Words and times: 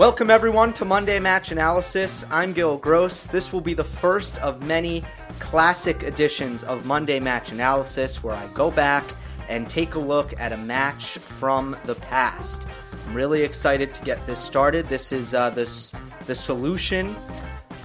Welcome, 0.00 0.30
everyone, 0.30 0.72
to 0.74 0.86
Monday 0.86 1.18
Match 1.18 1.52
Analysis. 1.52 2.24
I'm 2.30 2.54
Gil 2.54 2.78
Gross. 2.78 3.24
This 3.24 3.52
will 3.52 3.60
be 3.60 3.74
the 3.74 3.84
first 3.84 4.38
of 4.38 4.62
many 4.62 5.04
classic 5.40 6.04
editions 6.04 6.64
of 6.64 6.86
Monday 6.86 7.20
Match 7.20 7.52
Analysis 7.52 8.22
where 8.22 8.34
I 8.34 8.46
go 8.54 8.70
back 8.70 9.04
and 9.50 9.68
take 9.68 9.96
a 9.96 9.98
look 9.98 10.32
at 10.40 10.54
a 10.54 10.56
match 10.56 11.18
from 11.18 11.76
the 11.84 11.96
past. 11.96 12.66
I'm 13.06 13.12
really 13.12 13.42
excited 13.42 13.92
to 13.92 14.02
get 14.02 14.26
this 14.26 14.40
started. 14.40 14.86
This 14.86 15.12
is 15.12 15.34
uh, 15.34 15.50
the 15.50 16.34
solution 16.34 17.14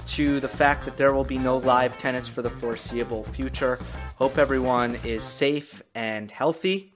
to 0.07 0.39
the 0.39 0.47
fact 0.47 0.85
that 0.85 0.95
there 0.95 1.11
will 1.11 1.25
be 1.25 1.37
no 1.37 1.57
live 1.57 1.97
tennis 1.97 2.29
for 2.29 2.41
the 2.41 2.49
foreseeable 2.49 3.25
future. 3.25 3.77
Hope 4.15 4.37
everyone 4.37 4.97
is 5.03 5.25
safe 5.25 5.83
and 5.93 6.31
healthy. 6.31 6.93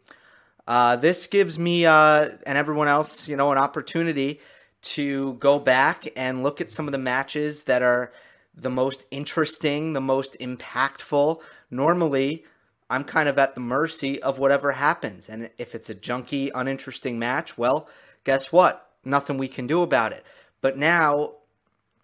Uh, 0.66 0.95
this 0.95 1.28
gives 1.28 1.59
me 1.59 1.86
uh, 1.86 2.30
and 2.48 2.58
everyone 2.58 2.88
else, 2.88 3.28
you 3.28 3.36
know, 3.36 3.52
an 3.52 3.58
opportunity 3.58 4.39
to 4.81 5.33
go 5.33 5.59
back 5.59 6.09
and 6.16 6.44
look 6.44 6.61
at 6.61 6.72
some 6.72 6.88
of 6.88 6.91
the 6.91 6.97
matches 6.97 7.63
that 7.63 7.81
are 7.81 8.11
the 8.55 8.69
most 8.69 9.05
interesting, 9.11 9.94
the 9.94 10.02
most 10.02 10.38
impactful. 10.39 11.41
Normally, 11.69 12.44
I'm 12.89 13.03
kind 13.03 13.30
of 13.30 13.38
at 13.38 13.55
the 13.55 13.61
mercy 13.61 14.21
of 14.21 14.39
whatever 14.39 14.73
happens. 14.73 15.30
And 15.30 15.49
if 15.58 15.75
it's 15.75 15.89
a 15.89 15.95
junky, 15.95 16.49
uninteresting 16.53 17.19
match, 17.19 17.58
well, 17.58 17.88
guess 18.23 18.52
what? 18.52 18.89
Nothing 19.05 19.38
we 19.38 19.47
can 19.47 19.67
do 19.67 19.81
about 19.81 20.11
it. 20.11 20.25
But 20.61 20.77
now 20.77 21.33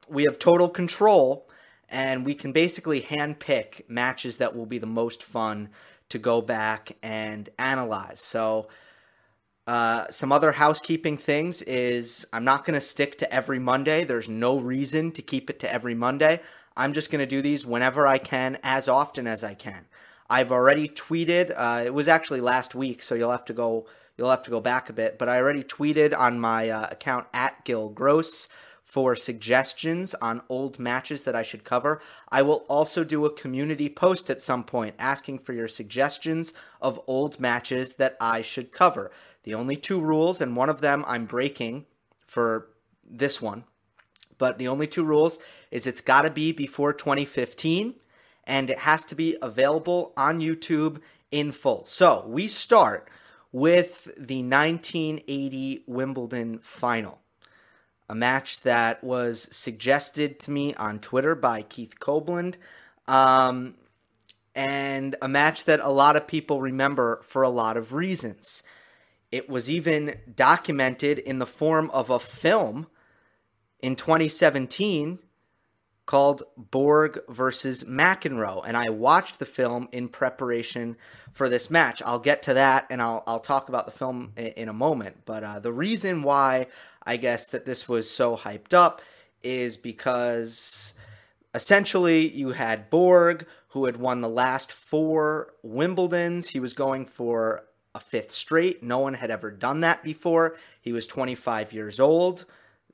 we 0.08 0.24
have 0.24 0.38
total 0.38 0.70
control 0.70 1.50
and 1.90 2.26
we 2.26 2.36
can 2.36 2.52
basically 2.52 3.02
handpick 3.02 3.88
matches 3.90 4.38
that 4.38 4.56
will 4.56 4.66
be 4.66 4.78
the 4.78 4.86
most 4.86 5.24
fun 5.24 5.70
to 6.10 6.20
go 6.20 6.42
back 6.42 6.92
and 7.02 7.50
analyze. 7.58 8.22
So, 8.22 8.68
uh, 9.68 10.06
some 10.12 10.32
other 10.32 10.52
housekeeping 10.54 11.18
things 11.18 11.62
is 11.64 12.26
I'm 12.32 12.44
not 12.44 12.66
going 12.66 12.76
to 12.76 12.82
stick 12.82 13.18
to 13.20 13.34
every 13.34 13.60
Monday. 13.60 14.04
There's 14.04 14.30
no 14.30 14.60
reason 14.60 15.12
to 15.14 15.22
keep 15.22 15.50
it 15.50 15.60
to 15.60 15.72
every 15.72 15.96
Monday. 15.96 16.42
I'm 16.78 16.94
just 16.94 17.10
going 17.10 17.20
to 17.20 17.26
do 17.26 17.42
these 17.42 17.66
whenever 17.66 18.06
I 18.06 18.18
can, 18.18 18.60
as 18.62 18.88
often 18.88 19.26
as 19.28 19.44
I 19.44 19.54
can. 19.54 19.86
I've 20.30 20.52
already 20.52 20.88
tweeted. 20.88 21.54
Uh, 21.56 21.84
it 21.86 21.94
was 21.94 22.08
actually 22.08 22.42
last 22.42 22.76
week, 22.76 23.02
so 23.02 23.16
you'll 23.16 23.32
have 23.32 23.46
to 23.46 23.54
go. 23.54 23.88
You'll 24.18 24.30
have 24.30 24.44
to 24.44 24.52
go 24.52 24.62
back 24.62 24.90
a 24.90 24.94
bit. 24.94 25.18
But 25.18 25.30
I 25.30 25.40
already 25.40 25.64
tweeted 25.64 26.18
on 26.18 26.40
my 26.40 26.70
uh, 26.70 26.88
account 26.92 27.28
at 27.34 27.66
Gil 27.66 27.90
Gross 27.90 28.48
for 28.84 29.16
suggestions 29.16 30.14
on 30.16 30.42
old 30.48 30.80
matches 30.80 31.24
that 31.24 31.36
I 31.36 31.42
should 31.42 31.64
cover. 31.64 32.02
I 32.30 32.44
will 32.44 32.66
also 32.70 33.04
do 33.04 33.26
a 33.26 33.34
community 33.34 33.90
post 33.90 34.30
at 34.30 34.42
some 34.42 34.64
point 34.64 34.96
asking 34.98 35.40
for 35.40 35.54
your 35.54 35.68
suggestions 35.68 36.54
of 36.82 37.02
old 37.08 37.40
matches 37.40 37.96
that 37.96 38.16
I 38.22 38.42
should 38.42 38.72
cover. 38.72 39.12
The 39.46 39.56
only 39.56 39.78
two 39.78 40.00
rules, 40.00 40.42
and 40.42 40.56
one 40.56 40.70
of 40.70 40.82
them 40.82 41.06
I'm 41.08 41.26
breaking 41.26 41.86
for 42.28 42.68
this 43.10 43.42
one, 43.42 43.64
but 44.38 44.58
the 44.58 44.68
only 44.68 44.88
two 44.88 45.04
rules 45.04 45.40
is 45.72 45.88
it's 45.88 46.02
got 46.02 46.24
to 46.24 46.30
be 46.30 46.52
before 46.52 46.92
2015 46.92 47.96
and 48.48 48.70
it 48.70 48.80
has 48.80 49.04
to 49.06 49.16
be 49.16 49.38
available 49.42 50.14
on 50.16 50.40
YouTube 50.40 51.00
in 51.32 51.52
full. 51.52 51.86
So 51.88 52.26
we 52.28 52.48
start 52.48 53.10
with 53.52 54.06
the 54.18 54.44
1980 54.44 55.84
Wimbledon 55.88 56.60
final 56.60 57.20
a 58.08 58.16
match 58.16 58.62
that 58.62 59.04
was 59.04 59.48
suggested 59.52 60.40
to 60.40 60.52
me 60.52 60.74
on 60.76 61.00
Twitter 61.00 61.36
by 61.36 61.62
Keith 61.64 62.00
Copeland, 62.00 62.58
um, 63.08 63.76
and 64.54 65.16
a 65.22 65.28
match 65.28 65.66
that 65.66 65.80
a 65.80 65.90
lot 65.90 66.16
of 66.16 66.28
people 66.28 66.62
remember 66.62 67.22
for 67.24 67.42
a 67.42 67.50
lot 67.50 67.78
of 67.78 67.94
reasons. 67.94 68.64
It 69.32 69.50
was 69.50 69.70
even 69.70 70.20
documented 70.34 71.20
in 71.20 71.40
the 71.40 71.46
form 71.46 71.90
of 71.92 72.10
a 72.10 72.20
film 72.20 72.88
in 73.80 73.96
2017 73.96 75.20
called 76.06 76.44
Borg 76.56 77.20
versus 77.28 77.84
McEnroe, 77.84 78.64
and 78.66 78.78
I 78.78 78.90
watched 78.90 79.40
the 79.40 79.46
film 79.46 79.90
in 79.92 80.08
preparation 80.08 80.98
for 81.32 81.50
this 81.50 81.70
match. 81.70 82.02
I'll 82.06 82.20
get 82.20 82.44
to 82.44 82.54
that, 82.54 82.86
and 82.90 83.02
I'll 83.02 83.24
I'll 83.26 83.40
talk 83.40 83.70
about 83.70 83.86
the 83.86 83.92
film 83.92 84.34
in, 84.38 84.48
in 84.48 84.70
a 84.70 84.74
moment. 84.74 85.26
But 85.26 85.44
uh, 85.44 85.60
the 85.60 85.74
reason 85.74 86.24
why 86.24 86.68
I 87.04 87.18
guess 87.18 87.50
that 87.50 87.66
this 87.66 87.90
was 87.90 88.10
so 88.10 88.38
hyped 88.38 88.74
up 88.74 89.02
is 89.44 89.78
because 89.78 90.94
essentially 91.54 92.30
you 92.30 92.52
had 92.52 92.90
Borg, 92.90 93.48
who 93.70 93.86
had 93.86 93.98
won 93.98 94.22
the 94.22 94.30
last 94.30 94.72
four 94.72 95.54
Wimbledons. 95.64 96.50
He 96.50 96.60
was 96.60 96.74
going 96.74 97.06
for 97.06 97.66
a 97.96 98.00
fifth 98.00 98.32
straight. 98.32 98.84
No 98.84 99.00
one 99.00 99.16
had 99.16 99.32
ever 99.32 99.50
done 99.50 99.80
that 99.80 100.04
before. 100.04 100.58
He 100.82 100.92
was 100.92 101.08
25 101.08 101.74
years 101.74 102.00
old. 102.00 102.46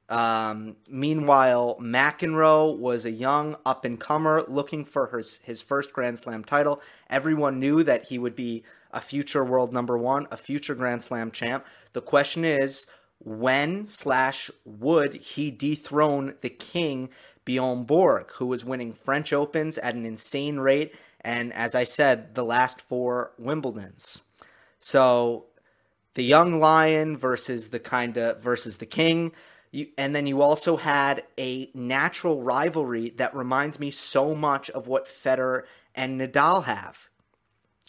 Um, 0.07 0.75
meanwhile, 0.87 1.77
McEnroe 1.81 2.77
was 2.77 3.05
a 3.05 3.11
young 3.11 3.55
up 3.65 3.83
and 3.83 3.99
comer 3.99 4.43
looking 4.47 4.85
for 4.85 5.07
his, 5.07 5.39
his 5.43 5.61
first 5.61 5.91
Grand 5.91 6.19
Slam 6.19 6.43
title. 6.43 6.81
Everyone 7.09 7.59
knew 7.59 7.81
that 7.83 8.07
he 8.07 8.19
would 8.19 8.35
be 8.35 8.63
a 8.91 9.01
future 9.01 9.43
world 9.43 9.73
number 9.73 9.97
one, 9.97 10.27
a 10.29 10.37
future 10.37 10.75
Grand 10.75 11.01
Slam 11.01 11.31
champ. 11.31 11.65
The 11.93 12.01
question 12.01 12.45
is, 12.45 12.85
when 13.19 13.87
slash 13.87 14.51
would 14.65 15.15
he 15.15 15.49
dethrone 15.49 16.35
the 16.41 16.49
king 16.49 17.09
Bjorn 17.45 17.85
Borg, 17.85 18.31
who 18.33 18.45
was 18.45 18.65
winning 18.65 18.93
French 18.93 19.33
Opens 19.33 19.77
at 19.77 19.95
an 19.95 20.05
insane 20.05 20.59
rate, 20.59 20.93
and 21.21 21.53
as 21.53 21.73
I 21.73 21.85
said, 21.85 22.35
the 22.35 22.43
last 22.43 22.81
four 22.81 23.31
Wimbledons. 23.39 24.21
So 24.81 25.45
the 26.15 26.23
young 26.23 26.59
lion 26.59 27.15
versus 27.15 27.69
the 27.69 27.79
kind 27.79 28.17
of 28.17 28.43
versus 28.43 28.77
the 28.77 28.85
king 28.85 29.31
you, 29.71 29.87
and 29.97 30.13
then 30.13 30.27
you 30.27 30.41
also 30.41 30.77
had 30.77 31.23
a 31.39 31.71
natural 31.73 32.43
rivalry 32.43 33.11
that 33.11 33.35
reminds 33.35 33.79
me 33.79 33.89
so 33.89 34.35
much 34.35 34.69
of 34.69 34.87
what 34.87 35.07
Federer 35.07 35.63
and 35.95 36.19
Nadal 36.19 36.65
have. 36.65 37.09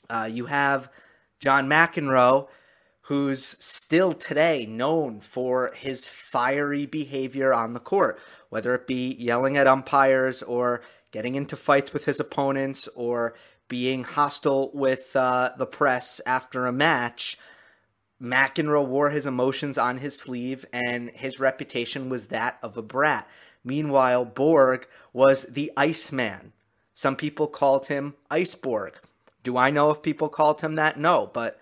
Uh, 0.09 0.29
you 0.31 0.47
have 0.47 0.89
John 1.41 1.69
McEnroe, 1.69 2.49
who's 3.03 3.45
still 3.59 4.13
today 4.13 4.65
known 4.65 5.21
for 5.21 5.73
his 5.75 6.07
fiery 6.07 6.87
behavior 6.87 7.53
on 7.53 7.73
the 7.73 7.81
court, 7.81 8.19
whether 8.49 8.75
it 8.75 8.87
be 8.87 9.15
yelling 9.15 9.57
at 9.57 9.67
umpires 9.67 10.43
or 10.43 10.83
getting 11.11 11.35
into 11.35 11.57
fights 11.57 11.93
with 11.93 12.05
his 12.05 12.21
opponents 12.21 12.89
or 12.95 13.35
being 13.73 14.05
hostile 14.05 14.71
with 14.75 15.17
uh, 15.17 15.51
the 15.57 15.65
press 15.65 16.21
after 16.27 16.67
a 16.67 16.73
match. 16.73 17.39
McEnroe 18.21 18.87
wore 18.87 19.09
his 19.09 19.25
emotions 19.25 19.79
on 19.79 19.97
his 19.97 20.15
sleeve, 20.15 20.67
and 20.75 21.09
his 21.13 21.41
reputation 21.41 22.11
was 22.11 22.27
that 22.27 22.59
of 22.63 22.77
a 22.77 22.83
brat. 22.83 23.27
Meanwhile, 23.65 24.27
Borg 24.27 24.87
was 25.15 25.45
the 25.45 25.73
Iceman. 25.75 26.53
Some 26.93 27.17
people 27.17 27.47
called 27.47 27.87
him 27.87 28.13
Iceborg. 28.31 28.93
Do 29.43 29.57
I 29.57 29.71
know 29.71 29.91
if 29.91 30.03
people 30.03 30.29
called 30.29 30.61
him 30.61 30.75
that? 30.75 30.99
No, 30.99 31.31
but 31.33 31.59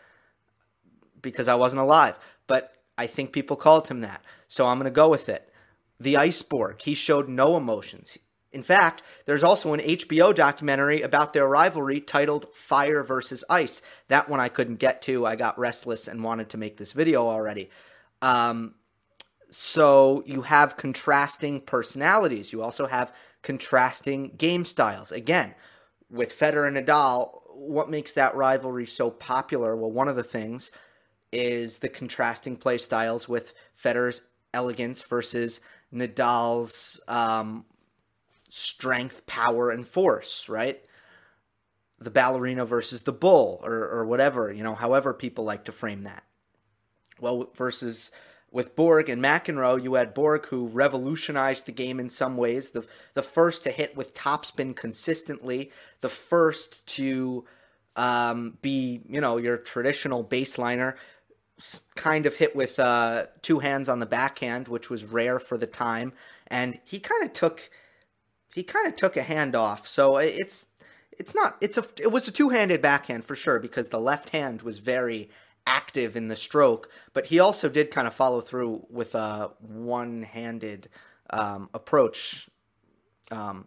because 1.23 1.47
I 1.47 1.55
wasn't 1.55 1.83
alive. 1.83 2.19
But 2.49 2.75
I 2.99 3.07
think 3.07 3.31
people 3.31 3.55
called 3.55 3.87
him 3.87 4.01
that. 4.01 4.25
So 4.49 4.67
I'm 4.67 4.79
going 4.79 4.87
to 4.87 4.91
go 4.91 5.09
with 5.09 5.29
it. 5.29 5.49
The 6.01 6.15
Iceborg. 6.15 6.83
He 6.83 6.95
showed 6.95 7.29
no 7.29 7.57
emotions. 7.57 8.19
In 8.53 8.63
fact, 8.63 9.03
there's 9.27 9.45
also 9.45 9.73
an 9.75 9.81
HBO 9.81 10.35
documentary 10.35 11.03
about 11.03 11.33
their 11.33 11.47
rivalry 11.47 12.01
titled 12.01 12.53
Fire 12.55 13.05
versus 13.05 13.45
Ice. 13.49 13.81
That 14.09 14.29
one 14.29 14.41
I 14.41 14.49
couldn't 14.49 14.81
get 14.81 15.03
to. 15.03 15.25
I 15.27 15.37
got 15.37 15.59
restless 15.59 16.09
and 16.09 16.25
wanted 16.25 16.49
to 16.51 16.59
make 16.59 16.77
this 16.77 16.93
video 16.93 17.29
already. 17.29 17.71
Um, 18.23 18.75
So 19.51 20.23
you 20.27 20.43
have 20.43 20.77
contrasting 20.77 21.61
personalities. 21.61 22.53
You 22.53 22.63
also 22.63 22.87
have 22.87 23.13
contrasting 23.43 24.33
game 24.37 24.65
styles. 24.65 25.11
Again, 25.13 25.55
with 26.11 26.39
Federer 26.39 26.69
and 26.69 26.77
Nadal, 26.77 27.41
what 27.55 27.91
makes 27.91 28.13
that 28.13 28.35
rivalry 28.35 28.87
so 28.87 29.11
popular? 29.11 29.77
Well, 29.77 29.91
one 29.91 30.09
of 30.09 30.17
the 30.17 30.23
things 30.23 30.71
is 31.33 31.79
the 31.79 31.89
contrasting 31.89 32.57
play 32.57 32.79
styles 32.79 33.29
with 33.29 33.55
Federer's 33.75 34.23
elegance 34.55 35.03
versus 35.03 35.61
Nadal's 35.93 37.01
um, 37.09 37.65
strength, 38.51 39.25
power, 39.27 39.71
and 39.71 39.87
force, 39.87 40.49
right? 40.49 40.83
The 41.99 42.11
ballerina 42.11 42.67
versus 42.67 43.03
the 43.03 43.13
bull, 43.13 43.61
or, 43.63 43.89
or 43.89 44.05
whatever, 44.05 44.53
you 44.53 44.63
know, 44.63 44.75
however 44.75 45.15
people 45.15 45.45
like 45.45 45.65
to 45.65 45.73
frame 45.73 46.05
that. 46.05 46.25
Well, 47.21 47.51
versus 47.55 48.11
with 48.51 48.75
Borg 48.75 49.09
and 49.09 49.23
McEnroe, 49.23 49.83
you 49.83 49.95
had 49.95 50.15
Borg 50.15 50.47
who 50.47 50.67
revolutionized 50.67 51.67
the 51.67 51.73
game 51.73 52.01
in 52.01 52.09
some 52.09 52.37
ways. 52.37 52.71
The 52.71 52.85
the 53.15 53.23
first 53.23 53.65
to 53.65 53.71
hit 53.71 53.97
with 53.97 54.15
topspin 54.15 54.75
consistently, 54.75 55.71
the 56.01 56.09
first 56.09 56.87
to 56.97 57.45
um, 57.97 58.59
be 58.61 59.03
you 59.09 59.21
know 59.21 59.37
your 59.37 59.57
traditional 59.57 60.25
baseliner, 60.25 60.95
kind 61.95 62.27
of 62.27 62.37
hit 62.37 62.57
with 62.57 62.81
uh, 62.81 63.27
two 63.43 63.61
hands 63.61 63.89
on 63.89 64.01
the 64.01 64.07
backhand, 64.07 64.69
which 64.69 64.91
was 64.91 65.05
rare 65.05 65.39
for 65.39 65.57
the 65.57 65.67
time, 65.67 66.13
and 66.49 66.81
he 66.85 66.99
kind 66.99 67.23
of 67.23 67.33
took 67.33 67.71
he 68.55 68.63
kind 68.63 68.87
of 68.87 68.97
took 68.97 69.17
a 69.17 69.23
hand 69.23 69.55
off. 69.55 69.89
So 69.89 70.17
it's 70.17 70.67
it's 71.13 71.35
not 71.35 71.57
it's 71.61 71.77
a 71.77 71.85
it 71.99 72.11
was 72.11 72.27
a 72.29 72.33
two 72.33 72.49
handed 72.51 72.83
backhand 72.83 73.25
for 73.25 73.35
sure 73.35 73.59
because 73.59 73.89
the 73.89 74.01
left 74.01 74.31
hand 74.31 74.63
was 74.63 74.79
very 74.79 75.31
active 75.67 76.17
in 76.17 76.29
the 76.29 76.37
stroke, 76.37 76.91
but 77.13 77.27
he 77.27 77.39
also 77.39 77.69
did 77.69 77.91
kind 77.91 78.07
of 78.07 78.15
follow 78.15 78.41
through 78.41 78.87
with 78.89 79.15
a 79.15 79.51
one-handed 79.61 80.89
um, 81.31 81.69
approach. 81.75 82.49
Um, 83.31 83.67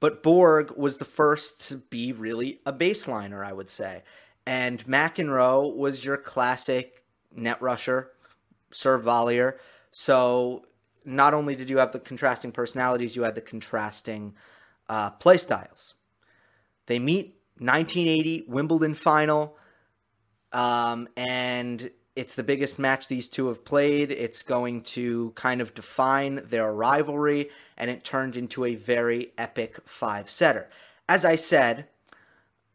but 0.00 0.22
Borg 0.22 0.72
was 0.76 0.96
the 0.96 1.04
first 1.04 1.68
to 1.68 1.76
be 1.76 2.12
really 2.12 2.60
a 2.66 2.72
baseliner, 2.72 3.46
I 3.46 3.52
would 3.52 3.70
say. 3.70 4.02
And 4.46 4.84
McEnroe 4.86 5.74
was 5.74 6.04
your 6.04 6.16
classic 6.16 7.04
net 7.34 7.60
rusher, 7.62 8.10
serve 8.70 9.04
volleyer. 9.04 9.58
So 9.92 10.64
not 11.04 11.34
only 11.34 11.54
did 11.54 11.68
you 11.70 11.78
have 11.78 11.92
the 11.92 12.00
contrasting 12.00 12.52
personalities, 12.52 13.16
you 13.16 13.22
had 13.22 13.34
the 13.34 13.40
contrasting 13.40 14.34
uh, 14.88 15.10
play 15.10 15.36
styles. 15.36 15.94
They 16.86 16.98
meet 16.98 17.36
1980 17.58 18.44
Wimbledon 18.48 18.94
final. 18.94 19.56
Um, 20.52 21.08
and 21.16 21.90
it's 22.16 22.34
the 22.34 22.42
biggest 22.42 22.78
match 22.78 23.08
these 23.08 23.28
two 23.28 23.48
have 23.48 23.64
played. 23.64 24.10
It's 24.10 24.42
going 24.42 24.82
to 24.82 25.32
kind 25.34 25.60
of 25.60 25.74
define 25.74 26.36
their 26.46 26.72
rivalry, 26.72 27.50
and 27.76 27.90
it 27.90 28.04
turned 28.04 28.36
into 28.36 28.64
a 28.64 28.76
very 28.76 29.32
epic 29.36 29.80
five 29.84 30.30
setter. 30.30 30.68
As 31.08 31.24
I 31.24 31.36
said, 31.36 31.88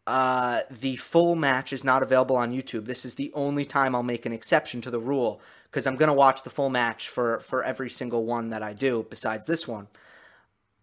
uh, 0.10 0.62
the 0.72 0.96
full 0.98 1.36
match 1.36 1.72
is 1.72 1.84
not 1.84 2.04
available 2.04 2.36
on 2.36 2.52
YouTube. 2.52 2.86
This 2.86 3.06
is 3.06 3.16
the 3.16 3.32
only 3.34 3.66
time 3.66 3.96
I'll 3.96 4.04
make 4.04 4.26
an 4.26 4.34
exception 4.34 4.82
to 4.82 4.92
the 4.92 5.00
rule 5.00 5.42
because 5.66 5.86
I'm 5.86 5.96
going 5.96 6.08
to 6.08 6.14
watch 6.14 6.44
the 6.44 6.50
full 6.50 6.70
match 6.70 7.10
for, 7.10 7.40
for 7.40 7.64
every 7.64 7.90
single 7.90 8.26
one 8.26 8.50
that 8.50 8.64
I 8.64 8.74
do 8.74 9.06
besides 9.10 9.46
this 9.46 9.68
one. 9.68 9.88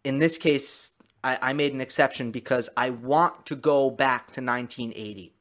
In 0.04 0.18
this 0.18 0.38
case, 0.38 0.92
I, 1.24 1.38
I 1.42 1.52
made 1.52 1.74
an 1.74 1.80
exception 1.80 2.30
because 2.30 2.68
I 2.76 2.90
want 2.90 3.46
to 3.46 3.56
go 3.56 3.90
back 3.90 4.26
to 4.32 4.40
1980 4.40 5.32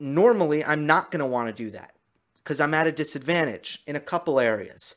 normally 0.00 0.64
I'm 0.64 0.86
not 0.86 1.10
going 1.10 1.20
to 1.20 1.26
want 1.26 1.54
to 1.54 1.64
do 1.64 1.70
that 1.70 1.94
because 2.42 2.60
I'm 2.60 2.74
at 2.74 2.86
a 2.86 2.92
disadvantage 2.92 3.82
in 3.86 3.94
a 3.94 4.00
couple 4.00 4.40
areas. 4.40 4.94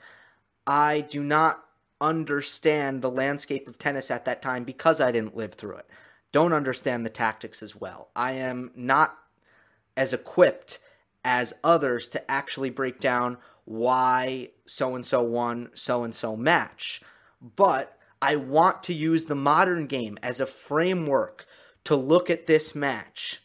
I 0.65 1.01
do 1.01 1.21
not 1.21 1.65
understand 2.00 3.01
the 3.01 3.11
landscape 3.11 3.67
of 3.67 3.77
tennis 3.77 4.09
at 4.09 4.25
that 4.25 4.41
time 4.41 4.63
because 4.63 5.01
I 5.01 5.11
didn't 5.11 5.35
live 5.35 5.53
through 5.53 5.75
it. 5.75 5.88
Don't 6.33 6.51
understand 6.51 7.06
the 7.06 7.09
tactics 7.09 7.63
as 7.63 7.77
well. 7.77 8.09
I 8.13 8.33
am 8.33 8.71
not 8.75 9.18
as 9.95 10.12
equipped 10.12 10.80
as 11.24 11.53
others 11.63 12.09
to 12.09 12.30
actually 12.30 12.69
break 12.69 13.00
down 13.00 13.38
why 13.63 14.50
so 14.65 14.95
and 14.95 15.06
so 15.06 15.21
won, 15.21 15.69
so 15.74 16.03
and 16.03 16.13
so 16.13 16.35
match. 16.35 17.01
But 17.41 17.97
I 18.21 18.35
want 18.35 18.83
to 18.83 18.94
use 18.94 19.25
the 19.25 19.35
modern 19.35 19.88
game 19.88 20.18
as 20.21 20.41
a 20.41 20.45
framework 20.45 21.45
to 21.85 21.95
look 21.95 22.30
at 22.30 22.47
this 22.47 22.75
match 22.75 23.44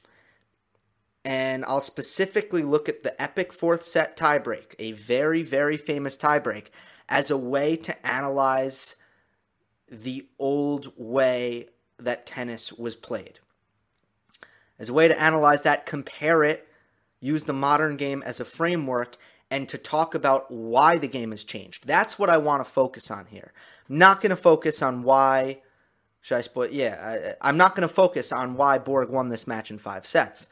and 1.28 1.62
I'll 1.66 1.82
specifically 1.82 2.62
look 2.62 2.88
at 2.88 3.02
the 3.02 3.20
epic 3.20 3.52
fourth 3.52 3.84
set 3.84 4.16
tiebreak, 4.16 4.74
a 4.78 4.92
very, 4.92 5.42
very 5.42 5.76
famous 5.76 6.16
tiebreak, 6.16 6.68
as 7.06 7.30
a 7.30 7.36
way 7.36 7.76
to 7.76 8.06
analyze 8.06 8.96
the 9.90 10.26
old 10.38 10.92
way 10.96 11.66
that 11.98 12.26
tennis 12.26 12.72
was 12.72 12.96
played. 12.96 13.40
As 14.78 14.88
a 14.88 14.92
way 14.92 15.08
to 15.08 15.20
analyze 15.20 15.62
that, 15.62 15.86
compare 15.86 16.44
it, 16.44 16.68
use 17.20 17.44
the 17.44 17.52
modern 17.52 17.96
game 17.96 18.22
as 18.24 18.40
a 18.40 18.44
framework, 18.44 19.16
and 19.50 19.68
to 19.68 19.78
talk 19.78 20.14
about 20.14 20.50
why 20.50 20.98
the 20.98 21.08
game 21.08 21.30
has 21.30 21.42
changed. 21.42 21.86
That's 21.86 22.18
what 22.18 22.30
I 22.30 22.36
want 22.36 22.64
to 22.64 22.70
focus 22.70 23.10
on 23.10 23.26
here. 23.26 23.52
I'm 23.88 23.98
not 23.98 24.20
going 24.20 24.30
to 24.30 24.36
focus 24.36 24.82
on 24.82 25.02
why. 25.02 25.60
Should 26.20 26.36
I 26.36 26.40
spoil? 26.42 26.68
Yeah, 26.70 27.34
I, 27.40 27.48
I'm 27.48 27.56
not 27.56 27.74
going 27.74 27.88
to 27.88 27.92
focus 27.92 28.30
on 28.30 28.56
why 28.56 28.78
Borg 28.78 29.08
won 29.08 29.28
this 29.28 29.46
match 29.46 29.70
in 29.70 29.78
five 29.78 30.06
sets 30.06 30.48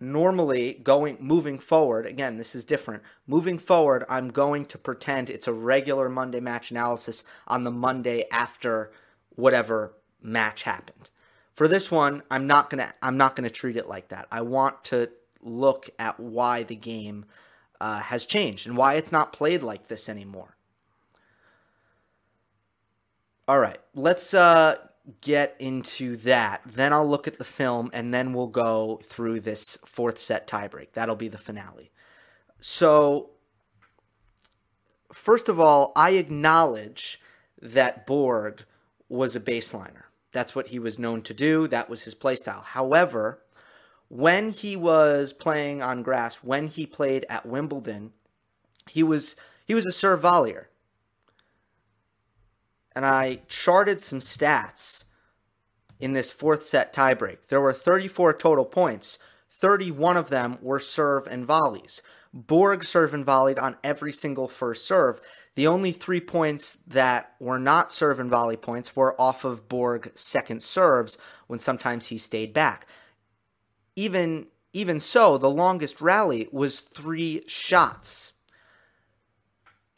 normally 0.00 0.80
going 0.82 1.18
moving 1.20 1.58
forward 1.58 2.06
again 2.06 2.38
this 2.38 2.54
is 2.54 2.64
different 2.64 3.02
moving 3.26 3.58
forward 3.58 4.02
i'm 4.08 4.30
going 4.30 4.64
to 4.64 4.78
pretend 4.78 5.28
it's 5.28 5.46
a 5.46 5.52
regular 5.52 6.08
monday 6.08 6.40
match 6.40 6.70
analysis 6.70 7.22
on 7.46 7.64
the 7.64 7.70
monday 7.70 8.24
after 8.32 8.90
whatever 9.36 9.92
match 10.22 10.64
happened 10.64 11.10
for 11.52 11.68
this 11.68 11.90
one 11.90 12.22
i'm 12.30 12.46
not 12.46 12.70
to 12.70 12.94
i'm 13.02 13.16
not 13.16 13.36
to 13.36 13.50
treat 13.50 13.76
it 13.76 13.88
like 13.88 14.08
that 14.08 14.26
i 14.30 14.40
want 14.40 14.84
to 14.84 15.08
look 15.42 15.88
at 15.98 16.18
why 16.20 16.62
the 16.62 16.76
game 16.76 17.24
uh, 17.80 18.00
has 18.00 18.26
changed 18.26 18.66
and 18.66 18.76
why 18.76 18.94
it's 18.94 19.10
not 19.10 19.32
played 19.32 19.62
like 19.62 19.88
this 19.88 20.08
anymore 20.08 20.56
all 23.48 23.58
right 23.58 23.80
let's 23.94 24.34
uh 24.34 24.76
get 25.20 25.56
into 25.58 26.16
that. 26.16 26.62
Then 26.66 26.92
I'll 26.92 27.08
look 27.08 27.26
at 27.26 27.38
the 27.38 27.44
film 27.44 27.90
and 27.92 28.12
then 28.12 28.32
we'll 28.32 28.46
go 28.46 29.00
through 29.04 29.40
this 29.40 29.78
fourth 29.84 30.18
set 30.18 30.46
tiebreak. 30.46 30.92
That'll 30.92 31.16
be 31.16 31.28
the 31.28 31.38
finale. 31.38 31.90
So, 32.60 33.30
first 35.12 35.48
of 35.48 35.58
all, 35.58 35.92
I 35.96 36.12
acknowledge 36.12 37.20
that 37.60 38.06
Borg 38.06 38.64
was 39.08 39.34
a 39.34 39.40
baseliner. 39.40 40.04
That's 40.32 40.54
what 40.54 40.68
he 40.68 40.78
was 40.78 40.98
known 40.98 41.22
to 41.22 41.34
do, 41.34 41.66
that 41.68 41.90
was 41.90 42.04
his 42.04 42.14
playstyle. 42.14 42.62
However, 42.62 43.42
when 44.08 44.50
he 44.50 44.76
was 44.76 45.32
playing 45.32 45.82
on 45.82 46.02
grass, 46.02 46.36
when 46.36 46.68
he 46.68 46.86
played 46.86 47.26
at 47.28 47.46
Wimbledon, 47.46 48.12
he 48.88 49.02
was 49.02 49.36
he 49.64 49.74
was 49.74 49.86
a 49.86 49.92
serve 49.92 50.22
volleyer 50.22 50.64
and 52.94 53.04
I 53.04 53.40
charted 53.48 54.00
some 54.00 54.18
stats 54.18 55.04
in 55.98 56.12
this 56.12 56.30
fourth 56.30 56.64
set 56.64 56.92
tiebreak. 56.92 57.46
There 57.48 57.60
were 57.60 57.72
34 57.72 58.34
total 58.34 58.64
points. 58.64 59.18
31 59.50 60.16
of 60.16 60.28
them 60.28 60.58
were 60.60 60.80
serve 60.80 61.26
and 61.26 61.44
volleys. 61.44 62.02
Borg 62.32 62.84
serve 62.84 63.12
and 63.12 63.24
volleyed 63.24 63.58
on 63.58 63.76
every 63.82 64.12
single 64.12 64.48
first 64.48 64.86
serve. 64.86 65.20
The 65.56 65.66
only 65.66 65.92
three 65.92 66.20
points 66.20 66.78
that 66.86 67.34
were 67.38 67.58
not 67.58 67.92
serve 67.92 68.20
and 68.20 68.30
volley 68.30 68.56
points 68.56 68.94
were 68.94 69.20
off 69.20 69.44
of 69.44 69.68
Borg 69.68 70.12
second 70.14 70.62
serves 70.62 71.18
when 71.48 71.58
sometimes 71.58 72.06
he 72.06 72.18
stayed 72.18 72.52
back. 72.52 72.86
Even 73.96 74.46
even 74.72 75.00
so, 75.00 75.36
the 75.36 75.50
longest 75.50 76.00
rally 76.00 76.48
was 76.52 76.78
three 76.78 77.42
shots 77.48 78.34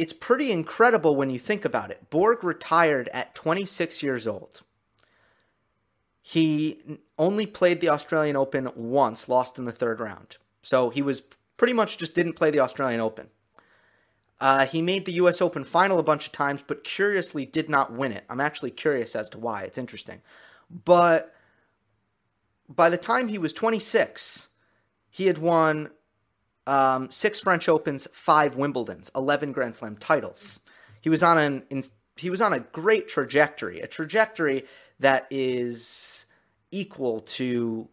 it's 0.02 0.12
pretty 0.12 0.50
incredible 0.50 1.14
when 1.14 1.30
you 1.30 1.38
think 1.38 1.64
about 1.64 1.92
it. 1.92 2.10
Borg 2.10 2.42
retired 2.42 3.08
at 3.12 3.36
26 3.36 4.02
years 4.02 4.26
old. 4.26 4.62
He 6.20 6.98
only 7.18 7.46
played 7.46 7.80
the 7.80 7.88
Australian 7.88 8.34
Open 8.34 8.68
once, 8.74 9.28
lost 9.28 9.58
in 9.58 9.64
the 9.64 9.72
third 9.72 10.00
round. 10.00 10.38
So 10.62 10.90
he 10.90 11.02
was 11.02 11.22
pretty 11.56 11.72
much 11.72 11.98
just 11.98 12.14
didn't 12.14 12.34
play 12.34 12.50
the 12.50 12.60
Australian 12.60 13.00
Open. 13.00 13.28
Uh, 14.42 14.66
he 14.66 14.82
made 14.82 15.04
the 15.04 15.12
U.S. 15.12 15.40
Open 15.40 15.62
final 15.62 16.00
a 16.00 16.02
bunch 16.02 16.26
of 16.26 16.32
times, 16.32 16.64
but 16.66 16.82
curiously 16.82 17.46
did 17.46 17.70
not 17.70 17.92
win 17.92 18.10
it. 18.10 18.24
I'm 18.28 18.40
actually 18.40 18.72
curious 18.72 19.14
as 19.14 19.30
to 19.30 19.38
why. 19.38 19.62
It's 19.62 19.78
interesting. 19.78 20.20
But 20.68 21.32
by 22.68 22.90
the 22.90 22.96
time 22.96 23.28
he 23.28 23.38
was 23.38 23.52
26, 23.52 24.48
he 25.10 25.26
had 25.26 25.38
won 25.38 25.90
um, 26.66 27.08
six 27.08 27.38
French 27.38 27.68
Opens, 27.68 28.08
five 28.12 28.56
Wimbledons, 28.56 29.12
eleven 29.14 29.52
Grand 29.52 29.76
Slam 29.76 29.96
titles. 29.96 30.58
He 31.00 31.08
was 31.08 31.22
on 31.22 31.38
an 31.38 31.62
in, 31.70 31.84
he 32.16 32.28
was 32.28 32.40
on 32.40 32.52
a 32.52 32.58
great 32.58 33.06
trajectory, 33.06 33.80
a 33.80 33.86
trajectory 33.86 34.64
that 34.98 35.28
is 35.30 36.24
equal 36.72 37.20
to 37.20 37.88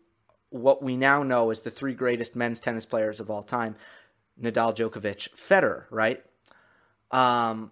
what 0.50 0.82
we 0.82 0.98
now 0.98 1.22
know 1.22 1.52
as 1.52 1.62
the 1.62 1.70
three 1.70 1.94
greatest 1.94 2.36
men's 2.36 2.60
tennis 2.60 2.88
players 2.88 3.20
of 3.20 3.30
all 3.30 3.44
time: 3.44 3.76
Nadal, 4.42 4.76
Djokovic, 4.76 5.30
Federer. 5.36 5.86
Right? 5.92 6.24
Um, 7.12 7.72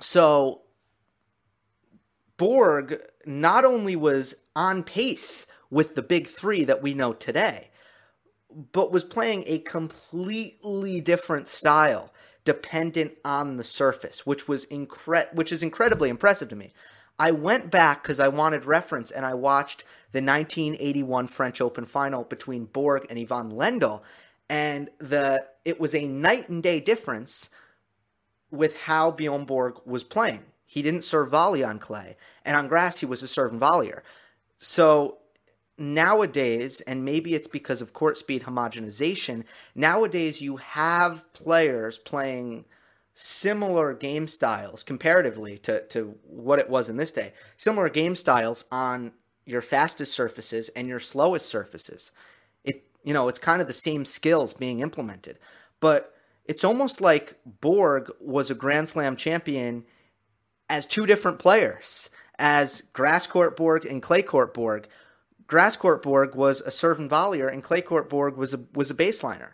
so 0.00 0.62
Borg 2.36 3.00
not 3.26 3.64
only 3.64 3.96
was 3.96 4.34
on 4.56 4.82
pace 4.82 5.46
with 5.70 5.94
the 5.94 6.02
big 6.02 6.26
three 6.26 6.64
that 6.64 6.82
we 6.82 6.94
know 6.94 7.12
today, 7.12 7.70
but 8.72 8.90
was 8.90 9.04
playing 9.04 9.44
a 9.46 9.58
completely 9.60 11.00
different 11.00 11.48
style 11.48 12.12
dependent 12.44 13.12
on 13.24 13.56
the 13.56 13.64
surface, 13.64 14.26
which 14.26 14.48
was 14.48 14.66
incre- 14.66 15.32
which 15.34 15.52
is 15.52 15.62
incredibly 15.62 16.08
impressive 16.08 16.48
to 16.48 16.56
me. 16.56 16.72
I 17.18 17.30
went 17.30 17.70
back 17.70 18.02
because 18.02 18.18
I 18.18 18.28
wanted 18.28 18.64
reference 18.64 19.10
and 19.10 19.26
I 19.26 19.34
watched 19.34 19.84
the 20.12 20.22
1981 20.22 21.26
French 21.26 21.60
Open 21.60 21.84
final 21.84 22.24
between 22.24 22.64
Borg 22.64 23.06
and 23.10 23.18
Ivan 23.18 23.52
Lendl, 23.52 24.00
and 24.48 24.88
the 24.98 25.46
it 25.64 25.78
was 25.78 25.94
a 25.94 26.08
night 26.08 26.48
and 26.48 26.62
day 26.62 26.80
difference 26.80 27.50
with 28.50 28.82
how 28.82 29.10
Bjorn 29.10 29.44
Borg 29.44 29.76
was 29.84 30.04
playing. 30.04 30.44
He 30.66 30.82
didn't 30.82 31.04
serve 31.04 31.30
volley 31.30 31.64
on 31.64 31.78
clay, 31.78 32.16
and 32.44 32.56
on 32.56 32.68
grass 32.68 32.98
he 32.98 33.06
was 33.06 33.22
a 33.22 33.28
serve 33.28 33.52
and 33.52 33.60
volleyer. 33.60 34.02
So 34.58 35.18
nowadays, 35.76 36.80
and 36.82 37.04
maybe 37.04 37.34
it's 37.34 37.48
because 37.48 37.80
of 37.80 37.92
court 37.92 38.16
speed 38.16 38.42
homogenization, 38.42 39.44
nowadays 39.74 40.40
you 40.40 40.56
have 40.56 41.32
players 41.32 41.98
playing 41.98 42.66
similar 43.14 43.92
game 43.94 44.28
styles 44.28 44.82
comparatively 44.82 45.58
to, 45.58 45.84
to 45.88 46.14
what 46.22 46.58
it 46.58 46.70
was 46.70 46.88
in 46.88 46.96
this 46.96 47.12
day, 47.12 47.32
similar 47.56 47.88
game 47.88 48.14
styles 48.14 48.64
on 48.70 49.12
your 49.46 49.60
fastest 49.60 50.12
surfaces 50.12 50.68
and 50.70 50.86
your 50.86 51.00
slowest 51.00 51.48
surfaces. 51.48 52.12
It 52.62 52.84
you 53.02 53.14
know, 53.14 53.28
it's 53.28 53.38
kind 53.38 53.60
of 53.60 53.66
the 53.66 53.72
same 53.74 54.04
skills 54.04 54.54
being 54.54 54.80
implemented. 54.80 55.38
But 55.80 56.14
it's 56.44 56.64
almost 56.64 57.00
like 57.00 57.38
Borg 57.44 58.10
was 58.20 58.50
a 58.50 58.54
Grand 58.54 58.88
Slam 58.88 59.16
champion 59.16 59.84
as 60.68 60.86
two 60.86 61.06
different 61.06 61.38
players, 61.38 62.10
as 62.38 62.82
grass 62.92 63.26
court 63.26 63.56
Borg 63.56 63.84
and 63.84 64.02
clay 64.02 64.22
court 64.22 64.54
Borg, 64.54 64.88
Grass 65.50 65.76
court 65.76 66.00
Borg 66.00 66.36
was 66.36 66.60
a 66.60 66.70
serve 66.70 67.00
and 67.00 67.10
volleyer, 67.10 67.52
and 67.52 67.60
clay 67.60 67.82
court 67.82 68.08
Borg 68.08 68.36
was 68.36 68.54
a 68.54 68.60
was 68.72 68.88
a 68.88 68.94
baseliner. 68.94 69.48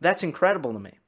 That's 0.00 0.24
incredible 0.24 0.72
to 0.72 0.80
me. 0.80 0.98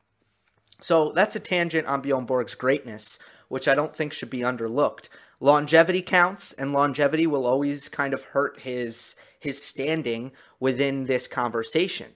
So 0.81 1.11
that's 1.11 1.35
a 1.35 1.41
tangent 1.41 1.89
on 1.89 2.01
Bjorn 2.01 2.27
Borg's 2.27 2.55
greatness, 2.55 3.19
which 3.49 3.67
I 3.67 3.75
don't 3.75 3.95
think 3.95 4.13
should 4.13 4.31
be 4.31 4.43
underlooked. 4.43 5.09
Longevity 5.41 6.01
counts, 6.01 6.53
and 6.53 6.73
longevity 6.73 7.27
will 7.27 7.45
always 7.45 7.89
kind 7.89 8.15
of 8.15 8.23
hurt 8.23 8.61
his 8.61 9.17
his 9.41 9.61
standing 9.61 10.31
within 10.61 11.07
this 11.07 11.27
conversation. 11.27 12.13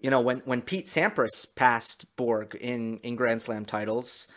You 0.00 0.10
know, 0.10 0.20
when 0.20 0.38
when 0.40 0.62
Pete 0.62 0.86
Sampras 0.86 1.46
passed 1.54 2.06
Borg 2.16 2.56
in 2.60 2.98
in 2.98 3.16
Grand 3.16 3.42
Slam 3.42 3.64
titles, 3.64 4.28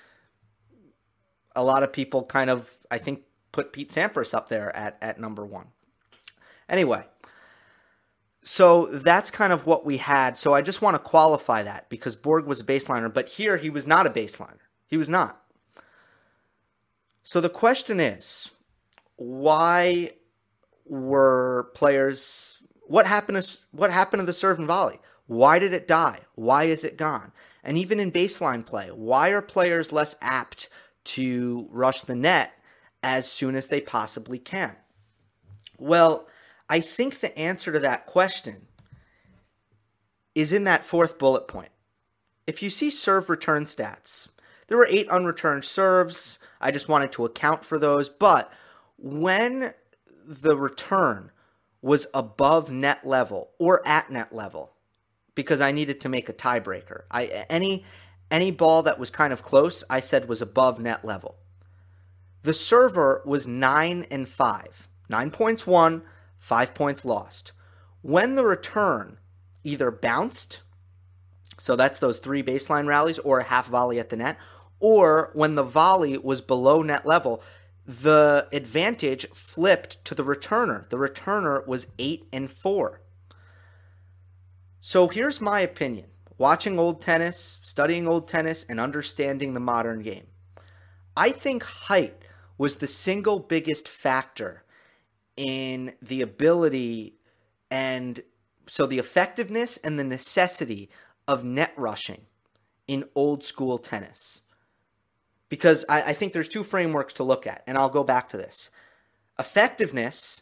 a 1.56 1.64
lot 1.64 1.84
of 1.84 1.94
people 1.94 2.24
kind 2.24 2.50
of 2.50 2.72
I 2.92 2.98
think 2.98 3.22
put 3.52 3.72
Pete 3.72 3.90
Sampras 3.90 4.34
up 4.34 4.50
there 4.50 4.76
at 4.76 4.98
at 5.02 5.20
number 5.20 5.46
one. 5.46 5.68
Anyway, 6.68 7.06
so 8.44 8.88
that's 8.88 9.32
kind 9.32 9.54
of 9.54 9.66
what 9.66 9.86
we 9.86 9.98
had. 9.98 10.38
So 10.38 10.54
I 10.54 10.62
just 10.62 10.82
want 10.82 10.96
to 10.96 11.00
qualify 11.00 11.64
that 11.64 11.90
because 11.90 12.16
Borg 12.16 12.46
was 12.46 12.60
a 12.60 12.66
baseliner, 12.66 13.14
but 13.14 13.30
here 13.30 13.58
he 13.58 13.70
was 13.70 13.88
not 13.88 14.06
a 14.06 14.10
baseliner. 14.10 14.68
He 14.88 14.98
was 14.98 15.10
not. 15.10 15.42
So 17.24 17.40
the 17.40 17.50
question 17.50 18.02
is 18.02 18.52
why 19.16 20.12
were 20.86 21.72
players 21.74 22.62
what 22.86 23.08
happened 23.08 23.42
to 23.42 23.58
what 23.72 23.92
happened 23.92 24.20
to 24.20 24.26
the 24.26 24.34
serve 24.34 24.60
and 24.60 24.68
volley? 24.68 25.00
Why 25.34 25.58
did 25.58 25.74
it 25.74 25.88
die? 25.88 26.20
Why 26.36 26.66
is 26.66 26.84
it 26.84 26.96
gone? 26.96 27.32
And 27.64 27.78
even 27.78 28.00
in 28.00 28.12
baseline 28.12 28.66
play, 28.66 28.90
why 28.90 29.30
are 29.30 29.42
players 29.42 29.92
less 29.92 30.16
apt 30.22 30.70
to 31.06 31.68
rush 31.72 32.02
the 32.02 32.16
net 32.16 32.54
as 33.02 33.30
soon 33.30 33.56
as 33.56 33.68
they 33.68 33.82
possibly 33.82 34.38
can? 34.38 34.76
Well, 35.80 36.28
I 36.70 36.82
think 36.82 37.20
the 37.20 37.38
answer 37.38 37.72
to 37.72 37.80
that 37.80 38.06
question 38.06 38.68
is 40.36 40.54
in 40.54 40.66
that 40.66 40.86
fourth 40.86 41.18
bullet 41.18 41.48
point. 41.48 41.72
If 42.46 42.62
you 42.62 42.70
see 42.70 42.90
serve 42.90 43.30
return 43.30 43.66
stats, 43.66 44.28
there 44.68 44.78
were 44.78 44.88
eight 44.90 45.10
unreturned 45.10 45.66
serves. 45.66 46.40
I 46.62 46.72
just 46.72 46.90
wanted 46.90 47.12
to 47.14 47.26
account 47.26 47.64
for 47.64 47.80
those. 47.80 48.08
But 48.08 48.52
when 48.98 49.74
the 50.26 50.56
return 50.56 51.32
was 51.82 52.08
above 52.14 52.70
net 52.70 53.06
level 53.06 53.52
or 53.60 53.86
at 53.86 54.12
net 54.12 54.34
level, 54.34 54.74
because 55.36 55.62
I 55.62 55.72
needed 55.72 56.00
to 56.02 56.10
make 56.10 56.30
a 56.30 56.34
tiebreaker, 56.34 57.04
I 57.12 57.46
any 57.50 57.86
any 58.32 58.52
ball 58.52 58.84
that 58.84 59.00
was 59.00 59.10
kind 59.10 59.32
of 59.32 59.44
close, 59.44 59.84
I 59.90 60.00
said 60.00 60.28
was 60.28 60.42
above 60.42 60.80
net 60.80 61.06
level. 61.06 61.38
The 62.42 62.54
server 62.54 63.22
was 63.26 63.48
nine 63.48 64.06
and 64.10 64.28
five. 64.28 64.88
Nine 65.08 65.32
points 65.32 65.68
won, 65.68 66.04
five 66.40 66.74
points 66.74 67.06
lost. 67.06 67.52
When 68.02 68.36
the 68.36 68.44
return 68.44 69.20
either 69.64 69.92
bounced, 69.92 70.62
so 71.60 71.76
that's 71.76 72.00
those 72.00 72.20
three 72.20 72.44
baseline 72.44 72.88
rallies, 72.88 73.20
or 73.20 73.40
a 73.40 73.44
half 73.44 73.68
volley 73.68 74.00
at 74.00 74.10
the 74.10 74.18
net, 74.18 74.38
or 74.80 75.30
when 75.34 75.56
the 75.56 75.64
volley 75.64 76.18
was 76.18 76.42
below 76.42 76.82
net 76.82 77.06
level, 77.06 77.42
the 77.86 78.48
advantage 78.52 79.28
flipped 79.30 80.04
to 80.06 80.16
the 80.16 80.24
returner. 80.24 80.90
The 80.90 80.98
returner 80.98 81.66
was 81.68 81.88
eight 82.00 82.28
and 82.34 82.52
four. 82.52 83.02
So 84.86 85.08
here's 85.08 85.40
my 85.40 85.62
opinion 85.62 86.08
watching 86.38 86.78
old 86.78 87.02
tennis, 87.02 87.58
studying 87.62 88.06
old 88.06 88.28
tennis, 88.28 88.66
and 88.68 88.82
understanding 88.82 89.54
the 89.54 89.62
modern 89.62 90.02
game. 90.02 90.28
I 91.16 91.32
think 91.32 91.64
height 91.64 92.18
was 92.58 92.76
the 92.76 92.88
single 92.88 93.40
biggest 93.40 93.88
factor 93.88 94.66
in 95.38 95.94
the 96.02 96.22
ability 96.22 97.16
and 97.72 98.24
so 98.68 98.86
the 98.86 99.00
effectiveness 99.00 99.78
and 99.78 99.98
the 99.98 100.04
necessity 100.04 100.90
of 101.30 101.46
net 101.46 101.72
rushing 101.78 102.26
in 102.86 103.06
old 103.16 103.46
school 103.46 103.78
tennis. 103.78 104.42
Because 105.48 105.86
I, 105.88 106.10
I, 106.10 106.14
think 106.14 106.34
there's 106.34 106.50
two 106.50 106.64
frameworks 106.64 107.14
to 107.14 107.24
look 107.24 107.48
at, 107.48 107.64
and 107.66 107.78
I'll 107.78 107.88
go 107.88 108.04
back 108.04 108.28
to 108.30 108.38
this. 108.38 108.70
Effectiveness, 109.40 110.42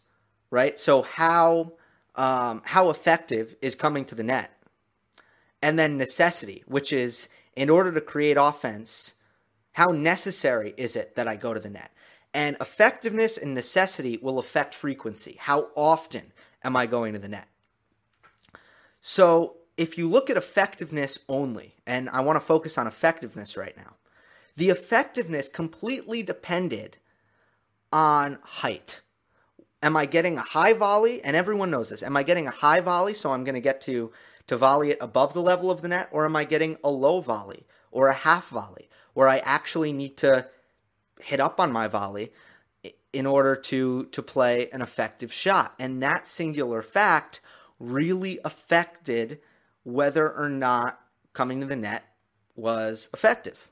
right? 0.50 0.80
So 0.80 1.04
how 1.04 1.74
um, 2.16 2.62
how 2.66 2.90
effective 2.90 3.56
is 3.62 3.76
coming 3.76 4.06
to 4.06 4.16
the 4.16 4.24
net, 4.24 4.52
and 5.62 5.78
then 5.78 5.98
necessity, 5.98 6.64
which 6.68 6.92
is 6.92 7.30
in 7.56 7.70
order 7.70 7.92
to 7.92 8.02
create 8.02 8.38
offense, 8.40 9.14
how 9.74 9.92
necessary 9.92 10.74
is 10.78 10.96
it 10.96 11.16
that 11.16 11.28
I 11.28 11.36
go 11.36 11.54
to 11.54 11.60
the 11.60 11.70
net? 11.70 11.92
And 12.34 12.56
effectiveness 12.62 13.38
and 13.38 13.54
necessity 13.54 14.18
will 14.22 14.40
affect 14.40 14.74
frequency. 14.74 15.38
How 15.40 15.68
often 15.76 16.32
am 16.64 16.76
I 16.76 16.86
going 16.86 17.14
to 17.14 17.20
the 17.20 17.28
net? 17.28 17.48
So, 19.02 19.58
if 19.78 19.98
you 19.98 20.08
look 20.08 20.30
at 20.30 20.38
effectiveness 20.38 21.20
only, 21.28 21.76
and 21.88 22.10
I 22.10 22.22
want 22.22 22.36
to 22.36 22.46
focus 22.46 22.78
on 22.78 22.88
effectiveness 22.88 23.58
right 23.58 23.76
now, 23.76 23.96
the 24.56 24.70
effectiveness 24.70 25.50
completely 25.50 26.22
depended 26.22 26.98
on 27.92 28.38
height. 28.44 29.02
Am 29.84 29.98
I 29.98 30.06
getting 30.06 30.38
a 30.38 30.42
high 30.42 30.74
volley? 30.74 31.24
And 31.24 31.36
everyone 31.36 31.72
knows 31.72 31.90
this. 31.90 32.04
Am 32.04 32.16
I 32.16 32.24
getting 32.24 32.48
a 32.48 32.52
high 32.52 32.82
volley, 32.82 33.14
so 33.14 33.32
I'm 33.32 33.44
going 33.44 33.56
to 33.56 33.62
get 33.62 33.82
to, 33.82 34.12
to 34.48 34.58
volley 34.58 34.92
it 34.92 34.98
above 35.02 35.34
the 35.34 35.42
level 35.42 35.72
of 35.72 35.82
the 35.82 35.88
net? 35.88 36.10
Or 36.12 36.26
am 36.26 36.36
I 36.36 36.44
getting 36.44 36.78
a 36.84 36.90
low 36.90 37.22
volley 37.22 37.66
or 37.92 38.08
a 38.08 38.14
half 38.14 38.50
volley 38.50 38.90
where 39.14 39.28
I 39.28 39.38
actually 39.40 39.92
need 39.92 40.18
to 40.18 40.48
hit 41.20 41.40
up 41.40 41.60
on 41.60 41.72
my 41.72 41.88
volley 41.88 42.32
in 43.14 43.26
order 43.26 43.56
to 43.56 44.06
to 44.06 44.22
play 44.22 44.70
an 44.72 44.82
effective 44.82 45.32
shot. 45.32 45.74
And 45.78 46.02
that 46.02 46.26
singular 46.26 46.82
fact 46.82 47.42
really 47.80 48.40
affected 48.44 49.40
whether 49.84 50.32
or 50.32 50.50
not 50.50 51.00
coming 51.34 51.60
to 51.62 51.66
the 51.66 51.76
net 51.76 52.04
was 52.56 53.10
effective. 53.14 53.70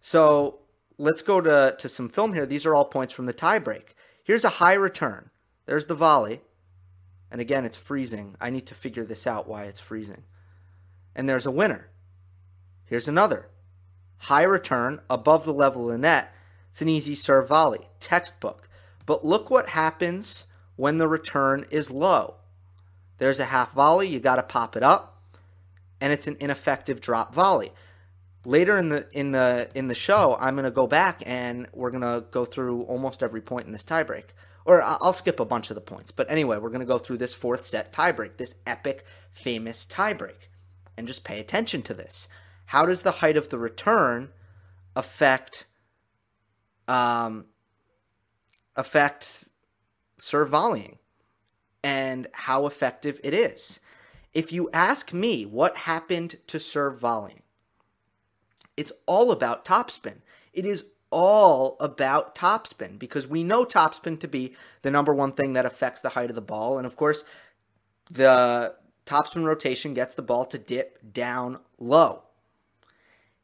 So 0.00 0.60
let's 0.98 1.22
go 1.22 1.40
to, 1.40 1.76
to 1.78 1.88
some 1.88 2.08
film 2.08 2.34
here. 2.34 2.46
These 2.46 2.66
are 2.66 2.74
all 2.74 2.84
points 2.84 3.14
from 3.14 3.26
the 3.26 3.32
tiebreak. 3.32 3.94
Here's 4.24 4.44
a 4.44 4.58
high 4.58 4.74
return. 4.74 5.30
There's 5.66 5.86
the 5.86 5.94
volley. 5.94 6.40
And 7.30 7.40
again, 7.40 7.64
it's 7.64 7.76
freezing. 7.76 8.36
I 8.40 8.50
need 8.50 8.66
to 8.66 8.74
figure 8.74 9.04
this 9.04 9.26
out 9.26 9.46
why 9.46 9.64
it's 9.64 9.80
freezing. 9.80 10.24
And 11.14 11.28
there's 11.28 11.46
a 11.46 11.50
winner. 11.50 11.90
Here's 12.86 13.06
another. 13.06 13.48
High 14.18 14.42
return 14.42 15.00
above 15.10 15.44
the 15.44 15.52
level 15.52 15.86
of 15.86 15.92
the 15.92 15.98
net. 15.98 16.32
It's 16.70 16.82
an 16.82 16.88
easy 16.88 17.14
serve 17.14 17.48
volley, 17.48 17.88
textbook. 18.00 18.68
But 19.06 19.24
look 19.24 19.50
what 19.50 19.68
happens 19.68 20.46
when 20.76 20.98
the 20.98 21.06
return 21.06 21.66
is 21.70 21.90
low. 21.90 22.36
There's 23.18 23.40
a 23.40 23.44
half 23.44 23.72
volley, 23.72 24.08
you 24.08 24.20
got 24.20 24.36
to 24.36 24.42
pop 24.42 24.76
it 24.76 24.82
up, 24.82 25.22
and 26.00 26.12
it's 26.12 26.26
an 26.26 26.36
ineffective 26.40 27.00
drop 27.00 27.34
volley. 27.34 27.72
Later 28.44 28.76
in 28.76 28.90
the 28.90 29.06
in 29.12 29.32
the 29.32 29.70
in 29.74 29.88
the 29.88 29.94
show, 29.94 30.36
I'm 30.38 30.54
to 30.64 30.70
go 30.70 30.86
back 30.86 31.22
and 31.26 31.66
we're 31.72 31.90
to 32.02 32.24
go 32.30 32.44
through 32.44 32.82
almost 32.82 33.22
every 33.22 33.40
point 33.40 33.66
in 33.66 33.72
this 33.72 33.84
tiebreak. 33.84 34.26
Or 34.66 34.82
I'll 34.82 35.12
skip 35.12 35.40
a 35.40 35.44
bunch 35.44 35.70
of 35.70 35.74
the 35.74 35.82
points. 35.82 36.10
But 36.10 36.30
anyway, 36.30 36.56
we're 36.56 36.70
to 36.80 36.86
go 36.86 36.96
through 36.96 37.18
this 37.18 37.34
fourth 37.34 37.66
set 37.66 37.92
tiebreak, 37.92 38.38
this 38.38 38.54
epic, 38.66 39.04
famous 39.30 39.84
tiebreak. 39.84 40.48
And 40.96 41.06
just 41.06 41.24
pay 41.24 41.38
attention 41.38 41.82
to 41.82 41.94
this. 41.94 42.28
How 42.66 42.86
does 42.86 43.02
the 43.02 43.12
height 43.12 43.36
of 43.36 43.50
the 43.50 43.58
return 43.58 44.30
affect 44.96 45.66
um, 46.88 47.46
affect 48.76 49.44
serve 50.18 50.50
volleying 50.50 50.98
and 51.82 52.26
how 52.32 52.66
effective 52.66 53.20
it 53.22 53.34
is. 53.34 53.80
If 54.32 54.52
you 54.52 54.68
ask 54.72 55.12
me 55.12 55.44
what 55.44 55.76
happened 55.76 56.36
to 56.48 56.58
serve 56.58 56.98
volleying, 56.98 57.42
it's 58.76 58.92
all 59.06 59.30
about 59.30 59.64
topspin. 59.64 60.16
It 60.52 60.64
is 60.64 60.84
all 61.10 61.76
about 61.78 62.34
topspin 62.34 62.98
because 62.98 63.26
we 63.26 63.44
know 63.44 63.64
topspin 63.64 64.18
to 64.20 64.28
be 64.28 64.54
the 64.82 64.90
number 64.90 65.14
one 65.14 65.32
thing 65.32 65.52
that 65.52 65.66
affects 65.66 66.00
the 66.00 66.10
height 66.10 66.28
of 66.28 66.34
the 66.34 66.40
ball. 66.40 66.76
And 66.76 66.86
of 66.86 66.96
course, 66.96 67.24
the 68.10 68.74
topspin 69.06 69.44
rotation 69.44 69.94
gets 69.94 70.14
the 70.14 70.22
ball 70.22 70.44
to 70.46 70.58
dip 70.58 71.12
down 71.12 71.58
low. 71.78 72.22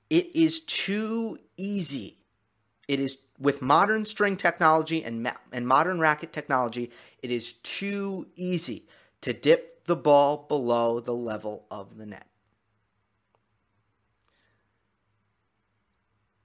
It 0.08 0.34
is 0.34 0.60
too 0.60 1.38
easy. 1.56 2.18
It 2.88 2.98
is 2.98 3.18
with 3.38 3.62
modern 3.62 4.04
string 4.04 4.36
technology 4.36 5.02
and, 5.04 5.22
ma- 5.22 5.34
and 5.52 5.66
modern 5.66 6.00
racket 6.00 6.32
technology, 6.32 6.90
it 7.22 7.30
is 7.30 7.52
too 7.52 8.26
easy 8.36 8.86
to 9.22 9.32
dip 9.32 9.84
the 9.84 9.96
ball 9.96 10.44
below 10.48 11.00
the 11.00 11.14
level 11.14 11.64
of 11.70 11.96
the 11.96 12.06
net. 12.06 12.26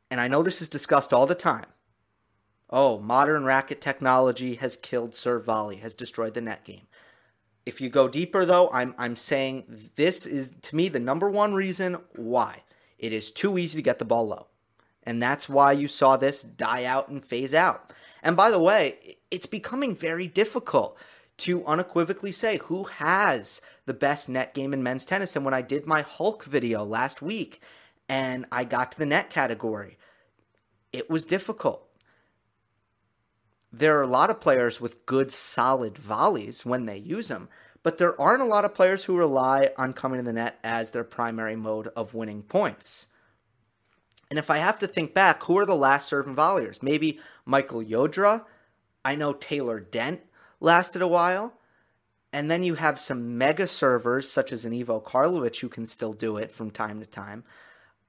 And 0.09 0.21
I 0.21 0.27
know 0.27 0.43
this 0.43 0.61
is 0.61 0.69
discussed 0.69 1.13
all 1.13 1.25
the 1.25 1.35
time. 1.35 1.65
Oh, 2.69 2.99
modern 2.99 3.43
racket 3.45 3.81
technology 3.81 4.55
has 4.55 4.75
killed 4.75 5.13
serve 5.13 5.45
volley, 5.45 5.77
has 5.77 5.95
destroyed 5.95 6.33
the 6.33 6.41
net 6.41 6.63
game. 6.63 6.87
If 7.65 7.81
you 7.81 7.89
go 7.89 8.07
deeper, 8.07 8.45
though, 8.45 8.69
I'm, 8.71 8.93
I'm 8.97 9.15
saying 9.15 9.89
this 9.95 10.25
is, 10.25 10.53
to 10.61 10.75
me, 10.75 10.89
the 10.89 10.99
number 10.99 11.29
one 11.29 11.53
reason 11.53 11.97
why. 12.15 12.63
It 12.97 13.11
is 13.11 13.31
too 13.31 13.57
easy 13.57 13.77
to 13.77 13.83
get 13.83 13.99
the 13.99 14.05
ball 14.05 14.27
low. 14.27 14.47
And 15.03 15.21
that's 15.21 15.49
why 15.49 15.73
you 15.73 15.87
saw 15.87 16.17
this 16.17 16.41
die 16.41 16.85
out 16.85 17.09
and 17.09 17.23
phase 17.23 17.53
out. 17.53 17.93
And 18.23 18.35
by 18.35 18.49
the 18.49 18.59
way, 18.59 19.17
it's 19.29 19.45
becoming 19.45 19.95
very 19.95 20.27
difficult 20.27 20.97
to 21.37 21.65
unequivocally 21.65 22.31
say 22.31 22.57
who 22.57 22.85
has 22.85 23.61
the 23.85 23.93
best 23.93 24.29
net 24.29 24.53
game 24.53 24.73
in 24.73 24.81
men's 24.81 25.05
tennis. 25.05 25.35
And 25.35 25.45
when 25.45 25.53
I 25.53 25.61
did 25.61 25.85
my 25.85 26.01
Hulk 26.01 26.45
video 26.45 26.83
last 26.83 27.21
week 27.21 27.61
and 28.07 28.45
I 28.51 28.63
got 28.63 28.91
to 28.91 28.97
the 28.97 29.05
net 29.05 29.29
category, 29.29 29.97
it 30.91 31.09
was 31.09 31.25
difficult. 31.25 31.87
There 33.71 33.97
are 33.97 34.03
a 34.03 34.07
lot 34.07 34.29
of 34.29 34.39
players 34.39 34.79
with 34.79 35.05
good, 35.05 35.31
solid 35.31 35.97
volleys 35.97 36.65
when 36.65 36.85
they 36.85 36.97
use 36.97 37.27
them, 37.27 37.49
but 37.83 37.97
there 37.97 38.19
aren't 38.19 38.41
a 38.41 38.45
lot 38.45 38.63
of 38.63 38.73
players 38.73 39.03
who 39.03 39.17
rely 39.17 39.71
on 39.77 39.93
coming 39.93 40.19
to 40.19 40.23
the 40.23 40.33
net 40.33 40.59
as 40.63 40.91
their 40.91 41.03
primary 41.03 41.55
mode 41.55 41.89
of 41.95 42.13
winning 42.13 42.41
points. 42.41 43.07
And 44.29 44.39
if 44.39 44.49
I 44.49 44.57
have 44.57 44.79
to 44.79 44.87
think 44.87 45.13
back, 45.13 45.43
who 45.43 45.57
are 45.57 45.65
the 45.65 45.75
last 45.75 46.07
serving 46.07 46.35
volleyers? 46.35 46.81
Maybe 46.81 47.19
Michael 47.45 47.83
Llodra. 47.83 48.45
I 49.03 49.15
know 49.15 49.33
Taylor 49.33 49.79
Dent 49.79 50.21
lasted 50.59 51.01
a 51.01 51.07
while. 51.07 51.53
And 52.33 52.49
then 52.49 52.63
you 52.63 52.75
have 52.75 52.99
some 52.99 53.37
mega 53.37 53.67
servers 53.67 54.29
such 54.29 54.51
as 54.51 54.65
an 54.65 54.73
Ivo 54.73 54.99
Karlovic 54.99 55.61
who 55.61 55.69
can 55.69 55.85
still 55.85 56.11
do 56.11 56.37
it 56.37 56.51
from 56.51 56.71
time 56.71 56.99
to 56.99 57.05
time. 57.05 57.43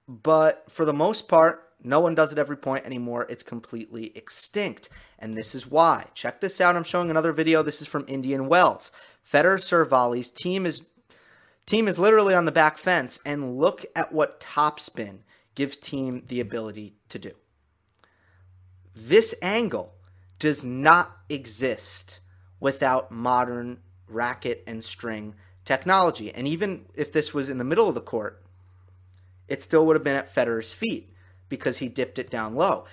But 0.08 0.64
for 0.68 0.84
the 0.84 0.92
most 0.92 1.28
part, 1.28 1.66
no 1.82 2.00
one 2.00 2.14
does 2.14 2.32
it 2.32 2.38
every 2.38 2.56
point 2.56 2.86
anymore. 2.86 3.26
It's 3.28 3.42
completely 3.42 4.16
extinct. 4.16 4.88
And 5.18 5.36
this 5.36 5.54
is 5.54 5.66
why. 5.66 6.06
Check 6.14 6.40
this 6.40 6.60
out. 6.60 6.76
I'm 6.76 6.84
showing 6.84 7.10
another 7.10 7.32
video. 7.32 7.62
This 7.62 7.82
is 7.82 7.88
from 7.88 8.04
Indian 8.08 8.48
Wells. 8.48 8.90
Federer 9.28 9.62
serve 9.62 9.90
volleys. 9.90 10.30
Thiem 10.30 10.66
is 10.66 10.82
Thiem 11.66 11.88
is 11.88 11.98
literally 11.98 12.34
on 12.34 12.44
the 12.44 12.52
back 12.52 12.78
fence. 12.78 13.18
And 13.26 13.58
look 13.58 13.84
at 13.94 14.12
what 14.12 14.40
topspin 14.40 15.18
gives 15.54 15.76
Thiem 15.76 16.26
the 16.28 16.40
ability 16.40 16.94
to 17.08 17.18
do. 17.18 17.32
This 18.94 19.34
angle 19.42 19.94
does 20.38 20.64
not 20.64 21.18
exist 21.28 22.20
without 22.60 23.10
modern 23.10 23.80
racket 24.08 24.62
and 24.66 24.82
string 24.82 25.34
technology. 25.64 26.32
And 26.32 26.46
even 26.46 26.86
if 26.94 27.12
this 27.12 27.34
was 27.34 27.48
in 27.48 27.58
the 27.58 27.64
middle 27.64 27.88
of 27.88 27.94
the 27.94 28.00
court, 28.00 28.42
it 29.48 29.62
still 29.62 29.86
would 29.86 29.96
have 29.96 30.04
been 30.04 30.16
at 30.16 30.32
Federer's 30.32 30.72
feet 30.72 31.12
because 31.48 31.78
he 31.78 31.88
dipped 31.88 32.18
it 32.18 32.30
down 32.30 32.54
low. 32.54 32.84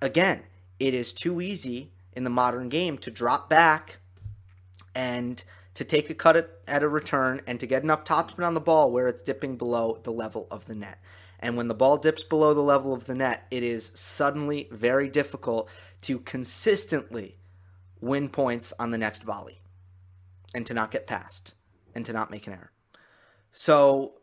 Again, 0.00 0.44
it 0.78 0.94
is 0.94 1.12
too 1.12 1.40
easy 1.40 1.92
in 2.12 2.24
the 2.24 2.30
modern 2.30 2.68
game 2.68 2.98
to 2.98 3.10
drop 3.10 3.48
back 3.48 3.98
and 4.94 5.42
to 5.74 5.84
take 5.84 6.08
a 6.08 6.14
cut 6.14 6.36
at, 6.36 6.50
at 6.66 6.82
a 6.82 6.88
return 6.88 7.42
and 7.46 7.60
to 7.60 7.66
get 7.66 7.82
enough 7.82 8.04
topspin 8.04 8.46
on 8.46 8.54
the 8.54 8.60
ball 8.60 8.90
where 8.90 9.08
it's 9.08 9.20
dipping 9.20 9.56
below 9.56 10.00
the 10.04 10.12
level 10.12 10.46
of 10.50 10.66
the 10.66 10.74
net. 10.74 10.98
And 11.38 11.56
when 11.56 11.68
the 11.68 11.74
ball 11.74 11.98
dips 11.98 12.24
below 12.24 12.54
the 12.54 12.62
level 12.62 12.94
of 12.94 13.04
the 13.04 13.14
net, 13.14 13.46
it 13.50 13.62
is 13.62 13.92
suddenly 13.94 14.68
very 14.72 15.08
difficult 15.08 15.68
to 16.02 16.18
consistently 16.20 17.36
win 18.00 18.30
points 18.30 18.72
on 18.78 18.90
the 18.90 18.98
next 18.98 19.22
volley 19.22 19.60
and 20.54 20.64
to 20.64 20.72
not 20.72 20.90
get 20.90 21.06
past 21.06 21.52
and 21.94 22.06
to 22.06 22.12
not 22.12 22.30
make 22.30 22.46
an 22.46 22.54
error. 22.54 22.72
So 23.52 24.14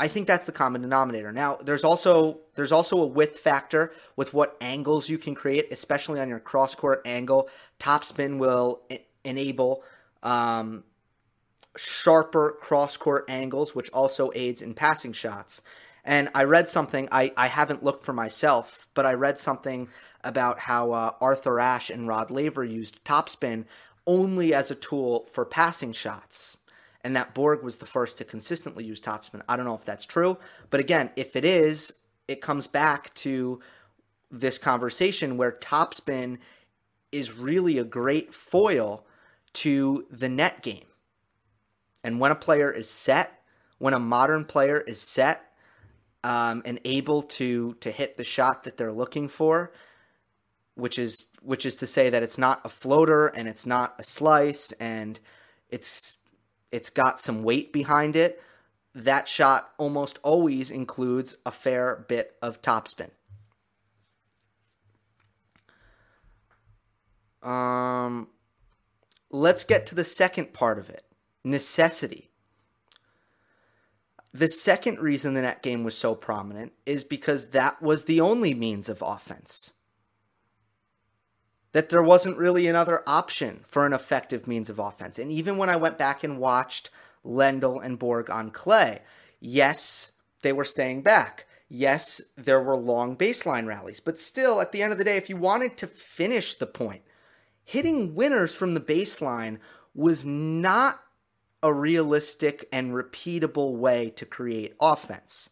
I 0.00 0.06
think 0.06 0.26
that's 0.26 0.44
the 0.44 0.52
common 0.52 0.82
denominator. 0.82 1.32
Now, 1.32 1.56
there's 1.56 1.82
also 1.82 2.40
there's 2.54 2.70
also 2.70 3.00
a 3.00 3.06
width 3.06 3.40
factor 3.40 3.92
with 4.14 4.32
what 4.32 4.56
angles 4.60 5.08
you 5.08 5.18
can 5.18 5.34
create, 5.34 5.68
especially 5.72 6.20
on 6.20 6.28
your 6.28 6.38
cross 6.38 6.74
court 6.74 7.02
angle. 7.04 7.48
Topspin 7.80 8.38
will 8.38 8.82
enable 9.24 9.82
um, 10.22 10.84
sharper 11.76 12.56
cross 12.60 12.96
court 12.96 13.24
angles, 13.28 13.74
which 13.74 13.90
also 13.90 14.30
aids 14.34 14.62
in 14.62 14.74
passing 14.74 15.12
shots. 15.12 15.62
And 16.04 16.30
I 16.34 16.44
read 16.44 16.68
something 16.68 17.08
I, 17.10 17.32
I 17.36 17.48
haven't 17.48 17.82
looked 17.82 18.04
for 18.04 18.12
myself, 18.12 18.86
but 18.94 19.04
I 19.04 19.14
read 19.14 19.38
something 19.38 19.88
about 20.22 20.60
how 20.60 20.92
uh, 20.92 21.12
Arthur 21.20 21.58
Ashe 21.58 21.90
and 21.90 22.06
Rod 22.06 22.30
Laver 22.30 22.64
used 22.64 23.04
topspin 23.04 23.64
only 24.06 24.54
as 24.54 24.70
a 24.70 24.74
tool 24.74 25.26
for 25.32 25.44
passing 25.44 25.92
shots 25.92 26.57
and 27.04 27.16
that 27.16 27.34
Borg 27.34 27.62
was 27.62 27.76
the 27.76 27.86
first 27.86 28.18
to 28.18 28.24
consistently 28.24 28.84
use 28.84 29.00
topspin. 29.00 29.42
I 29.48 29.56
don't 29.56 29.66
know 29.66 29.74
if 29.74 29.84
that's 29.84 30.06
true, 30.06 30.38
but 30.70 30.80
again, 30.80 31.10
if 31.16 31.36
it 31.36 31.44
is, 31.44 31.92
it 32.26 32.40
comes 32.40 32.66
back 32.66 33.14
to 33.14 33.60
this 34.30 34.58
conversation 34.58 35.36
where 35.36 35.52
topspin 35.52 36.38
is 37.12 37.32
really 37.32 37.78
a 37.78 37.84
great 37.84 38.34
foil 38.34 39.06
to 39.54 40.06
the 40.10 40.28
net 40.28 40.62
game. 40.62 40.84
And 42.04 42.20
when 42.20 42.30
a 42.30 42.36
player 42.36 42.70
is 42.70 42.90
set, 42.90 43.42
when 43.78 43.94
a 43.94 44.00
modern 44.00 44.44
player 44.44 44.78
is 44.80 45.00
set 45.00 45.42
um, 46.22 46.62
and 46.64 46.80
able 46.84 47.22
to 47.22 47.74
to 47.74 47.90
hit 47.90 48.16
the 48.16 48.24
shot 48.24 48.64
that 48.64 48.76
they're 48.76 48.92
looking 48.92 49.28
for, 49.28 49.72
which 50.74 50.98
is 50.98 51.26
which 51.42 51.64
is 51.64 51.74
to 51.76 51.86
say 51.86 52.10
that 52.10 52.22
it's 52.22 52.38
not 52.38 52.60
a 52.64 52.68
floater 52.68 53.28
and 53.28 53.48
it's 53.48 53.66
not 53.66 53.94
a 53.98 54.02
slice 54.02 54.72
and 54.72 55.18
it's 55.70 56.17
it's 56.70 56.90
got 56.90 57.20
some 57.20 57.42
weight 57.42 57.72
behind 57.72 58.16
it. 58.16 58.42
That 58.94 59.28
shot 59.28 59.72
almost 59.78 60.18
always 60.22 60.70
includes 60.70 61.36
a 61.46 61.50
fair 61.50 62.04
bit 62.08 62.36
of 62.42 62.60
topspin. 62.62 63.10
Um, 67.42 68.28
let's 69.30 69.64
get 69.64 69.86
to 69.86 69.94
the 69.94 70.04
second 70.04 70.52
part 70.52 70.78
of 70.78 70.90
it 70.90 71.04
necessity. 71.44 72.30
The 74.34 74.48
second 74.48 74.98
reason 74.98 75.34
the 75.34 75.42
net 75.42 75.62
game 75.62 75.84
was 75.84 75.96
so 75.96 76.14
prominent 76.14 76.72
is 76.84 77.02
because 77.04 77.48
that 77.50 77.80
was 77.80 78.04
the 78.04 78.20
only 78.20 78.54
means 78.54 78.88
of 78.88 79.02
offense 79.02 79.72
that 81.78 81.90
there 81.90 82.02
wasn't 82.02 82.36
really 82.36 82.66
another 82.66 83.04
option 83.06 83.60
for 83.64 83.86
an 83.86 83.92
effective 83.92 84.48
means 84.48 84.68
of 84.68 84.80
offense. 84.80 85.16
And 85.16 85.30
even 85.30 85.56
when 85.58 85.68
I 85.68 85.76
went 85.76 85.96
back 85.96 86.24
and 86.24 86.40
watched 86.40 86.90
Lendl 87.24 87.80
and 87.80 88.00
Borg 88.00 88.28
on 88.28 88.50
clay, 88.50 89.02
yes, 89.38 90.10
they 90.42 90.52
were 90.52 90.64
staying 90.64 91.02
back. 91.02 91.46
Yes, 91.68 92.20
there 92.36 92.60
were 92.60 92.76
long 92.76 93.16
baseline 93.16 93.68
rallies, 93.68 94.00
but 94.00 94.18
still, 94.18 94.60
at 94.60 94.72
the 94.72 94.82
end 94.82 94.90
of 94.90 94.98
the 94.98 95.04
day, 95.04 95.16
if 95.18 95.28
you 95.30 95.36
wanted 95.36 95.76
to 95.76 95.86
finish 95.86 96.54
the 96.54 96.66
point, 96.66 97.02
hitting 97.64 98.12
winners 98.16 98.56
from 98.56 98.74
the 98.74 98.80
baseline 98.80 99.58
was 99.94 100.26
not 100.26 100.98
a 101.62 101.72
realistic 101.72 102.68
and 102.72 102.90
repeatable 102.90 103.76
way 103.76 104.10
to 104.16 104.26
create 104.26 104.74
offense. 104.80 105.48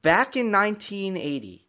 Back 0.00 0.38
in 0.38 0.50
1980, 0.50 1.66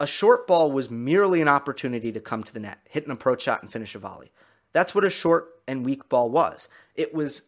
a 0.00 0.06
short 0.06 0.46
ball 0.46 0.72
was 0.72 0.90
merely 0.90 1.40
an 1.40 1.48
opportunity 1.48 2.10
to 2.12 2.20
come 2.20 2.42
to 2.44 2.52
the 2.52 2.60
net, 2.60 2.80
hit 2.88 3.06
an 3.06 3.12
approach 3.12 3.42
shot, 3.42 3.62
and 3.62 3.72
finish 3.72 3.94
a 3.94 3.98
volley. 3.98 4.32
That's 4.72 4.94
what 4.94 5.04
a 5.04 5.10
short 5.10 5.60
and 5.68 5.84
weak 5.84 6.08
ball 6.08 6.30
was. 6.30 6.68
It 6.94 7.14
was 7.14 7.42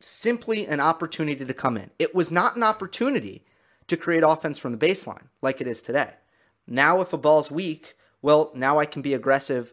simply 0.00 0.66
an 0.66 0.80
opportunity 0.80 1.44
to 1.44 1.54
come 1.54 1.76
in. 1.76 1.90
It 1.98 2.14
was 2.14 2.30
not 2.30 2.56
an 2.56 2.62
opportunity 2.62 3.44
to 3.88 3.96
create 3.96 4.22
offense 4.22 4.58
from 4.58 4.72
the 4.72 4.86
baseline 4.86 5.28
like 5.40 5.60
it 5.60 5.66
is 5.66 5.80
today. 5.80 6.12
Now, 6.66 7.00
if 7.00 7.12
a 7.12 7.18
ball's 7.18 7.50
weak, 7.50 7.96
well, 8.22 8.50
now 8.54 8.78
I 8.78 8.86
can 8.86 9.02
be 9.02 9.14
aggressive 9.14 9.72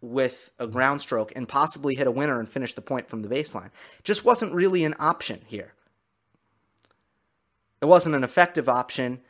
with 0.00 0.52
a 0.58 0.66
ground 0.66 1.00
stroke 1.00 1.32
and 1.34 1.48
possibly 1.48 1.94
hit 1.96 2.06
a 2.06 2.12
winner 2.12 2.38
and 2.38 2.48
finish 2.48 2.74
the 2.74 2.80
point 2.80 3.08
from 3.08 3.22
the 3.22 3.28
baseline. 3.28 3.70
Just 4.04 4.24
wasn't 4.24 4.54
really 4.54 4.84
an 4.84 4.94
option 4.98 5.40
here. 5.46 5.74
It 7.80 7.86
wasn't 7.86 8.14
an 8.14 8.24
effective 8.24 8.68
option. 8.68 9.20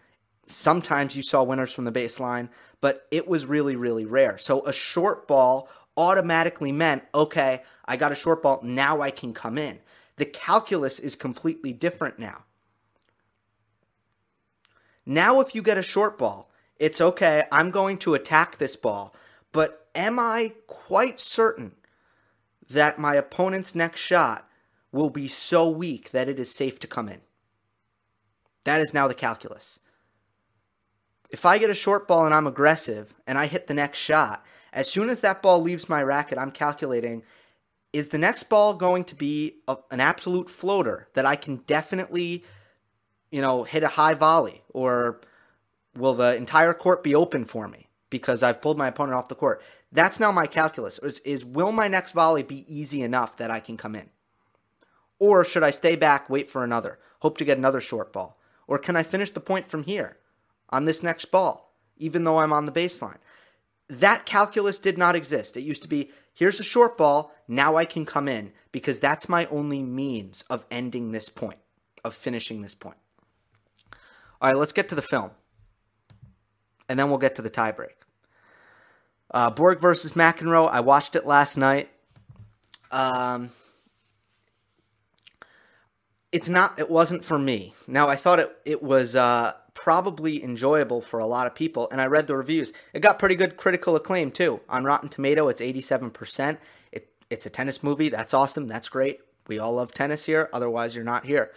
Sometimes 0.48 1.14
you 1.14 1.22
saw 1.22 1.42
winners 1.42 1.72
from 1.72 1.84
the 1.84 1.92
baseline, 1.92 2.48
but 2.80 3.06
it 3.10 3.28
was 3.28 3.46
really, 3.46 3.76
really 3.76 4.04
rare. 4.04 4.38
So 4.38 4.64
a 4.64 4.72
short 4.72 5.28
ball 5.28 5.68
automatically 5.96 6.72
meant, 6.72 7.04
okay, 7.14 7.62
I 7.84 7.96
got 7.96 8.12
a 8.12 8.16
short 8.16 8.42
ball, 8.42 8.60
now 8.62 9.00
I 9.00 9.10
can 9.10 9.34
come 9.34 9.58
in. 9.58 9.80
The 10.16 10.24
calculus 10.24 10.98
is 10.98 11.14
completely 11.14 11.72
different 11.72 12.18
now. 12.18 12.44
Now, 15.04 15.40
if 15.40 15.54
you 15.54 15.62
get 15.62 15.78
a 15.78 15.82
short 15.82 16.18
ball, 16.18 16.50
it's 16.76 17.00
okay, 17.00 17.44
I'm 17.50 17.70
going 17.70 17.98
to 17.98 18.14
attack 18.14 18.56
this 18.56 18.76
ball, 18.76 19.14
but 19.52 19.88
am 19.94 20.18
I 20.18 20.52
quite 20.66 21.18
certain 21.18 21.72
that 22.70 22.98
my 22.98 23.14
opponent's 23.14 23.74
next 23.74 24.00
shot 24.00 24.48
will 24.92 25.10
be 25.10 25.26
so 25.26 25.68
weak 25.68 26.10
that 26.10 26.28
it 26.28 26.38
is 26.38 26.54
safe 26.54 26.78
to 26.80 26.86
come 26.86 27.08
in? 27.08 27.20
That 28.64 28.80
is 28.80 28.92
now 28.92 29.08
the 29.08 29.14
calculus. 29.14 29.80
If 31.30 31.44
I 31.44 31.58
get 31.58 31.70
a 31.70 31.74
short 31.74 32.08
ball 32.08 32.24
and 32.24 32.34
I'm 32.34 32.46
aggressive 32.46 33.14
and 33.26 33.36
I 33.36 33.46
hit 33.46 33.66
the 33.66 33.74
next 33.74 33.98
shot, 33.98 34.44
as 34.72 34.90
soon 34.90 35.10
as 35.10 35.20
that 35.20 35.42
ball 35.42 35.60
leaves 35.60 35.88
my 35.88 36.02
racket, 36.02 36.38
I'm 36.38 36.50
calculating 36.50 37.22
is 37.92 38.08
the 38.08 38.18
next 38.18 38.44
ball 38.44 38.74
going 38.74 39.04
to 39.04 39.14
be 39.14 39.56
a, 39.66 39.76
an 39.90 40.00
absolute 40.00 40.50
floater 40.50 41.08
that 41.14 41.24
I 41.24 41.36
can 41.36 41.56
definitely, 41.66 42.44
you 43.30 43.40
know, 43.40 43.64
hit 43.64 43.82
a 43.82 43.88
high 43.88 44.14
volley? 44.14 44.62
Or 44.70 45.20
will 45.96 46.14
the 46.14 46.36
entire 46.36 46.74
court 46.74 47.02
be 47.02 47.14
open 47.14 47.44
for 47.44 47.66
me 47.66 47.88
because 48.10 48.42
I've 48.42 48.60
pulled 48.60 48.78
my 48.78 48.88
opponent 48.88 49.16
off 49.16 49.28
the 49.28 49.34
court? 49.34 49.62
That's 49.90 50.20
now 50.20 50.30
my 50.30 50.46
calculus. 50.46 50.98
Is, 50.98 51.20
is 51.20 51.44
will 51.44 51.72
my 51.72 51.88
next 51.88 52.12
volley 52.12 52.42
be 52.42 52.64
easy 52.72 53.02
enough 53.02 53.36
that 53.38 53.50
I 53.50 53.60
can 53.60 53.76
come 53.76 53.94
in? 53.94 54.10
Or 55.18 55.44
should 55.44 55.62
I 55.62 55.70
stay 55.70 55.96
back, 55.96 56.30
wait 56.30 56.48
for 56.48 56.62
another, 56.62 56.98
hope 57.20 57.38
to 57.38 57.44
get 57.44 57.58
another 57.58 57.80
short 57.80 58.12
ball? 58.12 58.38
Or 58.66 58.78
can 58.78 58.96
I 58.96 59.02
finish 59.02 59.30
the 59.30 59.40
point 59.40 59.66
from 59.66 59.84
here 59.84 60.18
on 60.70 60.84
this 60.84 61.02
next 61.02 61.26
ball, 61.26 61.74
even 61.96 62.24
though 62.24 62.38
I'm 62.38 62.52
on 62.52 62.66
the 62.66 62.72
baseline? 62.72 63.18
that 63.88 64.26
calculus 64.26 64.78
did 64.78 64.98
not 64.98 65.16
exist. 65.16 65.56
It 65.56 65.62
used 65.62 65.82
to 65.82 65.88
be 65.88 66.10
here's 66.34 66.60
a 66.60 66.64
short 66.64 66.96
ball, 66.96 67.32
now 67.46 67.76
I 67.76 67.84
can 67.84 68.04
come 68.04 68.28
in 68.28 68.52
because 68.70 69.00
that's 69.00 69.28
my 69.28 69.46
only 69.46 69.82
means 69.82 70.44
of 70.50 70.66
ending 70.70 71.12
this 71.12 71.28
point, 71.28 71.58
of 72.04 72.14
finishing 72.14 72.62
this 72.62 72.74
point. 72.74 72.98
All 74.40 74.50
right, 74.50 74.56
let's 74.56 74.72
get 74.72 74.88
to 74.90 74.94
the 74.94 75.02
film. 75.02 75.30
And 76.88 76.98
then 76.98 77.08
we'll 77.08 77.18
get 77.18 77.34
to 77.36 77.42
the 77.42 77.50
tiebreak. 77.50 78.04
Uh, 79.30 79.50
Borg 79.50 79.80
versus 79.80 80.12
McEnroe. 80.12 80.70
I 80.70 80.80
watched 80.80 81.16
it 81.16 81.26
last 81.26 81.56
night. 81.56 81.90
Um, 82.90 83.50
it's 86.32 86.48
not. 86.48 86.78
It 86.78 86.88
wasn't 86.88 87.24
for 87.24 87.38
me. 87.38 87.74
Now 87.86 88.08
I 88.08 88.16
thought 88.16 88.38
it. 88.38 88.56
It 88.64 88.82
was. 88.82 89.14
Uh, 89.14 89.52
probably 89.78 90.42
enjoyable 90.42 91.00
for 91.00 91.20
a 91.20 91.26
lot 91.26 91.46
of 91.46 91.54
people. 91.54 91.88
And 91.92 92.00
I 92.00 92.06
read 92.06 92.26
the 92.26 92.36
reviews. 92.36 92.72
It 92.92 93.00
got 93.00 93.18
pretty 93.20 93.36
good 93.36 93.56
critical 93.56 93.94
acclaim 93.94 94.32
too. 94.32 94.60
On 94.68 94.82
Rotten 94.82 95.08
Tomato, 95.08 95.48
it's 95.48 95.60
87%. 95.60 96.58
It, 96.90 97.12
it's 97.30 97.46
a 97.46 97.50
tennis 97.50 97.82
movie. 97.82 98.08
That's 98.08 98.34
awesome. 98.34 98.66
That's 98.66 98.88
great. 98.88 99.20
We 99.46 99.60
all 99.60 99.74
love 99.74 99.94
tennis 99.94 100.24
here. 100.24 100.50
Otherwise, 100.52 100.96
you're 100.96 101.04
not 101.04 101.26
here. 101.26 101.52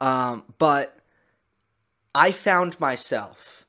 Um, 0.00 0.44
but 0.58 0.98
I 2.14 2.30
found 2.30 2.78
myself 2.78 3.66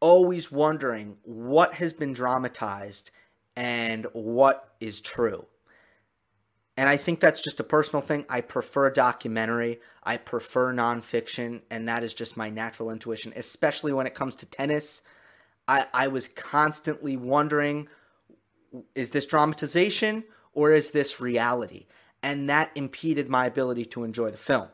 always 0.00 0.50
wondering 0.50 1.18
what 1.22 1.74
has 1.74 1.92
been 1.92 2.12
dramatized 2.12 3.12
and 3.54 4.06
what 4.12 4.74
is 4.80 5.00
true. 5.00 5.46
And 6.76 6.88
I 6.88 6.96
think 6.96 7.20
that's 7.20 7.42
just 7.42 7.60
a 7.60 7.64
personal 7.64 8.00
thing. 8.00 8.24
I 8.28 8.40
prefer 8.40 8.90
documentary. 8.90 9.80
I 10.02 10.16
prefer 10.16 10.72
nonfiction, 10.72 11.62
and 11.70 11.88
that 11.88 12.02
is 12.02 12.14
just 12.14 12.36
my 12.36 12.48
natural 12.48 12.90
intuition, 12.90 13.32
especially 13.36 13.92
when 13.92 14.06
it 14.06 14.14
comes 14.14 14.34
to 14.36 14.46
tennis. 14.46 15.02
I, 15.68 15.86
I 15.92 16.08
was 16.08 16.28
constantly 16.28 17.16
wondering 17.16 17.88
is 18.94 19.10
this 19.10 19.26
dramatization 19.26 20.24
or 20.52 20.72
is 20.72 20.92
this 20.92 21.20
reality? 21.20 21.86
And 22.22 22.48
that 22.48 22.70
impeded 22.76 23.28
my 23.28 23.46
ability 23.46 23.84
to 23.86 24.04
enjoy 24.04 24.30
the 24.30 24.36
film. 24.36 24.68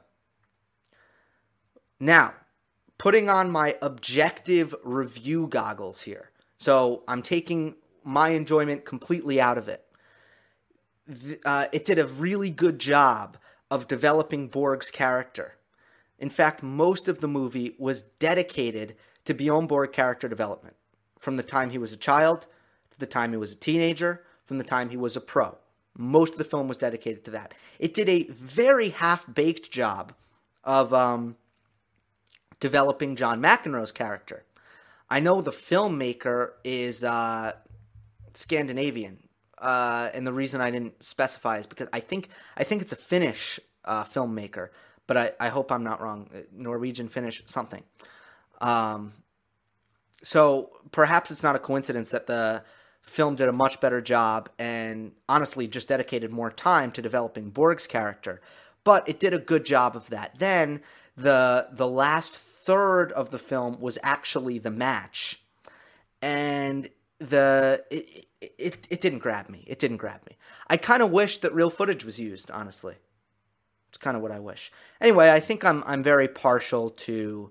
Now, 1.98 2.34
putting 2.98 3.30
on 3.30 3.50
my 3.50 3.76
objective 3.80 4.74
review 4.84 5.46
goggles 5.46 6.02
here. 6.02 6.30
So 6.58 7.04
I'm 7.08 7.22
taking 7.22 7.76
my 8.04 8.30
enjoyment 8.30 8.84
completely 8.84 9.40
out 9.40 9.58
of 9.58 9.68
it 9.68 9.85
uh, 11.44 11.66
it 11.72 11.84
did 11.84 11.98
a 11.98 12.06
really 12.06 12.50
good 12.50 12.78
job 12.78 13.36
of 13.70 13.88
developing 13.88 14.48
Borg's 14.48 14.90
character. 14.90 15.54
In 16.18 16.30
fact, 16.30 16.62
most 16.62 17.08
of 17.08 17.20
the 17.20 17.28
movie 17.28 17.74
was 17.78 18.02
dedicated 18.18 18.96
to 19.24 19.34
Bjorn 19.34 19.66
Borg 19.66 19.92
character 19.92 20.28
development 20.28 20.76
from 21.18 21.36
the 21.36 21.42
time 21.42 21.70
he 21.70 21.78
was 21.78 21.92
a 21.92 21.96
child 21.96 22.46
to 22.90 22.98
the 22.98 23.06
time 23.06 23.32
he 23.32 23.36
was 23.36 23.52
a 23.52 23.56
teenager, 23.56 24.22
from 24.44 24.58
the 24.58 24.64
time 24.64 24.90
he 24.90 24.96
was 24.96 25.16
a 25.16 25.20
pro. 25.20 25.58
Most 25.98 26.32
of 26.32 26.38
the 26.38 26.44
film 26.44 26.68
was 26.68 26.78
dedicated 26.78 27.24
to 27.24 27.30
that. 27.32 27.54
It 27.78 27.94
did 27.94 28.08
a 28.08 28.24
very 28.30 28.90
half 28.90 29.24
baked 29.32 29.70
job 29.70 30.12
of 30.62 30.92
um, 30.92 31.36
developing 32.60 33.16
John 33.16 33.40
McEnroe's 33.40 33.92
character. 33.92 34.44
I 35.08 35.20
know 35.20 35.40
the 35.40 35.50
filmmaker 35.50 36.52
is 36.64 37.02
uh, 37.02 37.52
Scandinavian 38.34 39.25
uh, 39.58 40.10
and 40.14 40.26
the 40.26 40.32
reason 40.32 40.60
I 40.60 40.70
didn't 40.70 41.02
specify 41.02 41.58
is 41.58 41.66
because 41.66 41.88
I 41.92 42.00
think 42.00 42.28
I 42.56 42.64
think 42.64 42.82
it's 42.82 42.92
a 42.92 42.96
Finnish 42.96 43.60
uh, 43.84 44.04
filmmaker, 44.04 44.68
but 45.06 45.16
I, 45.16 45.32
I 45.40 45.48
hope 45.48 45.72
I'm 45.72 45.84
not 45.84 46.00
wrong. 46.00 46.28
Uh, 46.34 46.40
Norwegian, 46.52 47.08
Finnish, 47.08 47.42
something. 47.46 47.82
Um, 48.60 49.12
so 50.22 50.70
perhaps 50.92 51.30
it's 51.30 51.42
not 51.42 51.56
a 51.56 51.58
coincidence 51.58 52.10
that 52.10 52.26
the 52.26 52.62
film 53.00 53.36
did 53.36 53.48
a 53.48 53.52
much 53.52 53.80
better 53.80 54.00
job 54.00 54.48
and 54.58 55.12
honestly 55.28 55.68
just 55.68 55.88
dedicated 55.88 56.30
more 56.30 56.50
time 56.50 56.90
to 56.90 57.00
developing 57.00 57.50
Borg's 57.50 57.86
character. 57.86 58.40
But 58.82 59.08
it 59.08 59.20
did 59.20 59.32
a 59.32 59.38
good 59.38 59.64
job 59.64 59.96
of 59.96 60.10
that. 60.10 60.38
Then 60.38 60.80
the 61.16 61.68
the 61.72 61.88
last 61.88 62.34
third 62.34 63.12
of 63.12 63.30
the 63.30 63.38
film 63.38 63.80
was 63.80 63.98
actually 64.02 64.58
the 64.58 64.70
match. 64.70 65.40
And 66.20 66.90
the 67.18 67.84
it, 68.40 68.86
it 68.90 69.00
didn't 69.00 69.20
grab 69.20 69.48
me. 69.48 69.64
It 69.66 69.78
didn't 69.78 69.96
grab 69.96 70.20
me. 70.28 70.36
I 70.68 70.76
kind 70.76 71.02
of 71.02 71.10
wish 71.10 71.38
that 71.38 71.54
real 71.54 71.70
footage 71.70 72.04
was 72.04 72.20
used, 72.20 72.50
honestly. 72.50 72.96
It's 73.88 73.98
kind 73.98 74.16
of 74.16 74.22
what 74.22 74.32
I 74.32 74.38
wish. 74.38 74.70
Anyway, 75.00 75.30
I 75.30 75.40
think 75.40 75.64
I'm 75.64 75.82
I'm 75.86 76.02
very 76.02 76.28
partial 76.28 76.90
to 76.90 77.50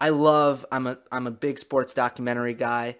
I 0.00 0.10
love 0.10 0.64
I'm 0.70 0.86
a 0.86 0.98
I'm 1.10 1.26
a 1.26 1.32
big 1.32 1.58
sports 1.58 1.94
documentary 1.94 2.54
guy. 2.54 2.96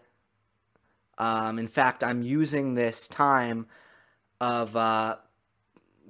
Um, 1.19 1.59
in 1.59 1.69
fact, 1.69 2.03
I'm 2.03 2.23
using 2.23 2.75
this 2.75 3.07
time 3.07 3.67
of 4.41 4.75
uh, 4.75 5.17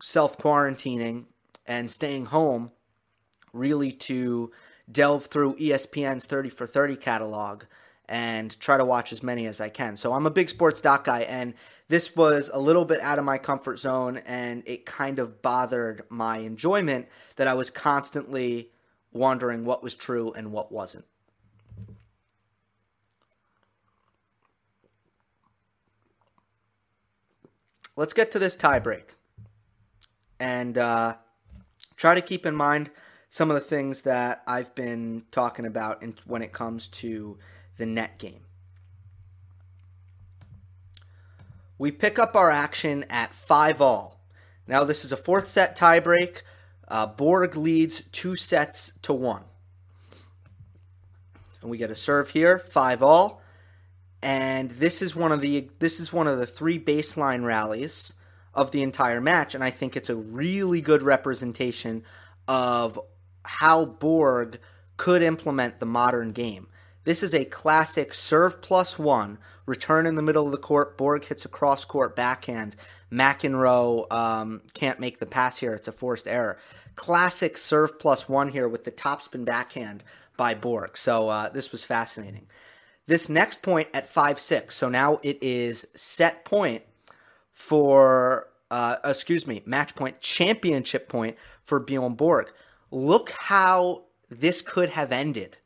self 0.03 0.39
quarantining 0.39 1.27
and 1.67 1.91
staying 1.91 2.27
home 2.27 2.71
really 3.53 3.93
to 3.93 4.51
delve 4.91 5.27
through 5.27 5.57
ESPN's 5.57 6.25
30 6.25 6.51
for 6.51 6.67
30 6.67 6.97
catalog 6.97 7.65
and 8.13 8.61
try 8.61 8.77
to 8.77 8.85
watch 8.85 9.11
as 9.11 9.23
many 9.23 9.47
as 9.47 9.59
I 9.59 9.71
can. 9.71 9.97
So 9.97 10.13
I'm 10.13 10.27
a 10.27 10.31
big 10.31 10.51
sports 10.51 10.83
doc 10.83 11.05
guy, 11.05 11.21
and 11.23 11.55
this 11.89 12.15
was 12.15 12.51
a 12.53 12.61
little 12.61 12.85
bit 12.85 13.01
out 13.01 13.19
of 13.19 13.25
my 13.25 13.39
comfort 13.39 13.79
zone, 13.79 14.19
and 14.27 14.63
it 14.67 14.85
kind 14.85 15.19
of 15.19 15.41
bothered 15.41 16.05
my 16.11 16.37
enjoyment 16.37 17.09
that 17.37 17.49
I 17.49 17.55
was 17.55 17.71
constantly 17.71 18.71
wondering 19.13 19.65
what 19.65 19.83
was 19.83 19.95
true 19.95 20.31
and 20.33 20.53
what 20.53 20.71
wasn't. 20.71 21.07
Let's 27.97 28.13
get 28.13 28.31
to 28.33 28.39
this 28.39 28.59
tiebreak 28.59 29.15
and 30.39 30.77
uh, 30.77 31.17
try 31.97 32.15
to 32.15 32.21
keep 32.21 32.45
in 32.45 32.55
mind 32.55 32.91
some 33.31 33.51
of 33.51 33.55
the 33.55 33.63
things 33.63 34.03
that 34.03 34.43
I've 34.47 34.75
been 34.75 35.25
talking 35.31 35.65
about 35.65 36.03
in, 36.03 36.15
when 36.27 36.43
it 36.43 36.53
comes 36.53 36.89
to 36.89 37.39
the 37.83 37.87
net 37.87 38.17
game. 38.17 38.45
We 41.79 41.91
pick 41.91 42.17
up 42.17 42.37
our 42.37 42.49
action 42.49 43.05
at 43.11 43.35
5 43.35 43.81
all. 43.81 44.21
Now, 44.69 44.85
this 44.85 45.05
is 45.05 45.11
a 45.11 45.17
fourth 45.17 45.49
set 45.49 45.77
tiebreak. 45.77 46.43
Uh, 46.87 47.07
Borg 47.07 47.57
leads 47.57 48.03
two 48.13 48.37
sets 48.37 48.93
to 49.03 49.13
one. 49.13 49.43
And 51.61 51.71
we 51.73 51.77
get 51.77 51.91
a 51.91 51.97
serve 51.97 52.31
here, 52.31 52.57
5 52.57 53.03
all. 53.03 53.43
And 54.23 54.71
this 54.71 55.03
is 55.03 55.17
one 55.17 55.33
of 55.33 55.41
the 55.41 55.69
this 55.81 55.99
is 55.99 56.13
one 56.13 56.29
of 56.29 56.39
the 56.39 56.47
three 56.47 56.79
baseline 56.79 57.45
rallies 57.45 58.15
of 58.55 58.71
the 58.71 58.83
entire 58.83 59.21
match, 59.21 59.57
and 59.57 59.65
I 59.65 59.71
think 59.71 59.97
it's 59.97 60.09
a 60.09 60.15
really 60.15 60.81
good 60.81 61.03
representation 61.03 62.05
of 62.47 63.01
how 63.45 63.85
Borg 63.85 64.61
could 64.97 65.23
implement 65.23 65.81
the 65.81 65.87
modern 65.87 66.31
game. 66.31 66.69
This 67.05 67.23
is 67.23 67.35
a 67.35 67.45
classic 67.45 68.15
serve 68.15 68.61
plus 68.63 68.99
one, 68.99 69.39
return 69.67 70.07
in 70.07 70.15
the 70.15 70.23
middle 70.23 70.47
of 70.47 70.53
the 70.53 70.59
court, 70.59 70.97
Borg 70.97 71.25
hits 71.25 71.45
a 71.45 71.49
cross 71.49 71.85
court 71.85 72.15
backhand. 72.15 72.77
McEnroe 73.11 74.11
um, 74.13 74.63
can't 74.73 75.01
make 75.01 75.19
the 75.19 75.27
pass 75.27 75.59
here. 75.59 75.75
It's 75.75 75.89
a 75.89 75.93
forced 75.93 76.27
error. 76.27 76.59
Classic 76.95 77.59
serve 77.59 77.99
plus 77.99 78.29
one 78.29 78.49
here 78.49 78.69
with 78.69 78.85
the 78.85 78.91
topspin 78.91 79.45
backhand 79.45 80.03
by 80.37 80.55
Borg. 80.55 80.97
So 80.97 81.29
uh, 81.29 81.49
this 81.49 81.73
was 81.73 81.85
fascinating. 81.85 82.47
This 83.07 83.29
next 83.29 83.63
point 83.63 83.89
at 83.93 84.09
5 84.09 84.41
6. 84.41 84.75
So 84.75 84.89
now 84.89 85.19
it 85.23 85.43
is 85.43 85.87
set 85.95 86.45
point 86.45 86.83
for, 87.53 88.49
uh, 88.71 88.97
excuse 89.05 89.47
me, 89.47 89.63
match 89.67 89.95
point, 89.95 90.21
championship 90.21 91.09
point 91.09 91.37
for 91.63 91.81
Bjorn 91.81 92.15
Borg. 92.15 92.53
Look 92.91 93.31
how 93.31 94.05
this 94.31 94.63
could 94.63 94.91
have 94.91 95.13
ended. 95.13 95.59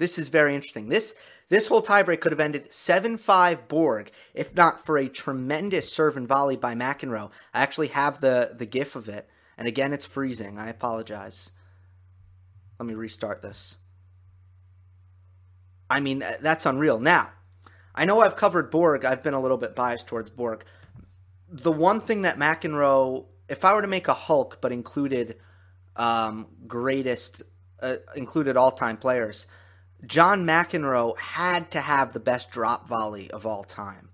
This 0.00 0.18
is 0.18 0.28
very 0.28 0.54
interesting. 0.54 0.88
This 0.88 1.14
this 1.50 1.66
whole 1.66 1.82
tiebreak 1.82 2.20
could 2.20 2.32
have 2.32 2.40
ended 2.40 2.70
7-5 2.70 3.68
Borg 3.68 4.10
if 4.32 4.54
not 4.54 4.86
for 4.86 4.96
a 4.96 5.10
tremendous 5.10 5.92
serve 5.92 6.16
and 6.16 6.26
volley 6.26 6.56
by 6.56 6.74
McEnroe. 6.74 7.30
I 7.52 7.60
actually 7.60 7.88
have 7.88 8.20
the 8.20 8.54
the 8.56 8.64
gif 8.64 8.96
of 8.96 9.10
it. 9.10 9.28
And 9.58 9.68
again, 9.68 9.92
it's 9.92 10.06
freezing. 10.06 10.58
I 10.58 10.70
apologize. 10.70 11.52
Let 12.78 12.86
me 12.86 12.94
restart 12.94 13.42
this. 13.42 13.76
I 15.90 16.00
mean, 16.00 16.24
that's 16.40 16.64
unreal. 16.64 16.98
Now, 16.98 17.32
I 17.94 18.06
know 18.06 18.20
I've 18.20 18.36
covered 18.36 18.70
Borg. 18.70 19.04
I've 19.04 19.22
been 19.22 19.34
a 19.34 19.40
little 19.40 19.58
bit 19.58 19.76
biased 19.76 20.06
towards 20.06 20.30
Borg. 20.30 20.64
The 21.46 21.72
one 21.72 22.00
thing 22.00 22.22
that 22.22 22.38
McEnroe, 22.38 23.26
if 23.50 23.66
I 23.66 23.74
were 23.74 23.82
to 23.82 23.88
make 23.88 24.08
a 24.08 24.14
Hulk 24.14 24.62
but 24.62 24.72
included 24.72 25.36
um, 25.94 26.46
greatest, 26.66 27.42
uh, 27.82 27.96
included 28.16 28.56
all 28.56 28.70
time 28.70 28.96
players, 28.96 29.46
John 30.06 30.44
McEnroe 30.44 31.18
had 31.18 31.70
to 31.72 31.80
have 31.80 32.12
the 32.12 32.20
best 32.20 32.50
drop 32.50 32.88
volley 32.88 33.30
of 33.30 33.46
all 33.46 33.64
time. 33.64 34.08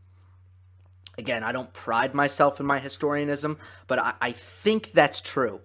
Again, 1.18 1.42
I 1.42 1.52
don't 1.52 1.72
pride 1.72 2.14
myself 2.14 2.60
in 2.60 2.66
my 2.66 2.80
historianism, 2.80 3.56
but 3.86 3.98
I, 3.98 4.14
I 4.20 4.32
think 4.32 4.92
that's 4.92 5.20
true. 5.20 5.60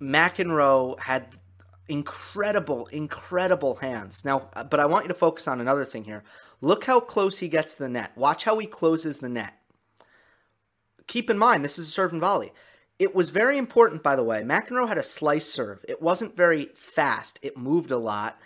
McEnroe 0.00 0.98
had 1.00 1.36
incredible, 1.88 2.86
incredible 2.86 3.76
hands. 3.76 4.24
Now, 4.24 4.48
uh, 4.54 4.64
but 4.64 4.80
I 4.80 4.86
want 4.86 5.04
you 5.04 5.08
to 5.08 5.14
focus 5.14 5.46
on 5.46 5.60
another 5.60 5.84
thing 5.84 6.04
here. 6.04 6.22
Look 6.60 6.84
how 6.84 7.00
close 7.00 7.38
he 7.38 7.48
gets 7.48 7.74
to 7.74 7.82
the 7.82 7.88
net. 7.88 8.16
Watch 8.16 8.44
how 8.44 8.58
he 8.58 8.66
closes 8.66 9.18
the 9.18 9.28
net. 9.28 9.54
Keep 11.06 11.28
in 11.28 11.36
mind, 11.36 11.64
this 11.64 11.78
is 11.78 11.88
a 11.88 11.90
serve 11.90 12.12
and 12.12 12.20
volley. 12.20 12.52
It 12.98 13.14
was 13.14 13.30
very 13.30 13.58
important, 13.58 14.02
by 14.02 14.16
the 14.16 14.22
way. 14.22 14.42
McEnroe 14.42 14.88
had 14.88 14.98
a 14.98 15.02
slice 15.02 15.46
serve. 15.46 15.84
It 15.88 16.00
wasn't 16.00 16.36
very 16.36 16.70
fast. 16.74 17.38
It 17.42 17.56
moved 17.56 17.90
a 17.90 17.98
lot. 17.98 18.38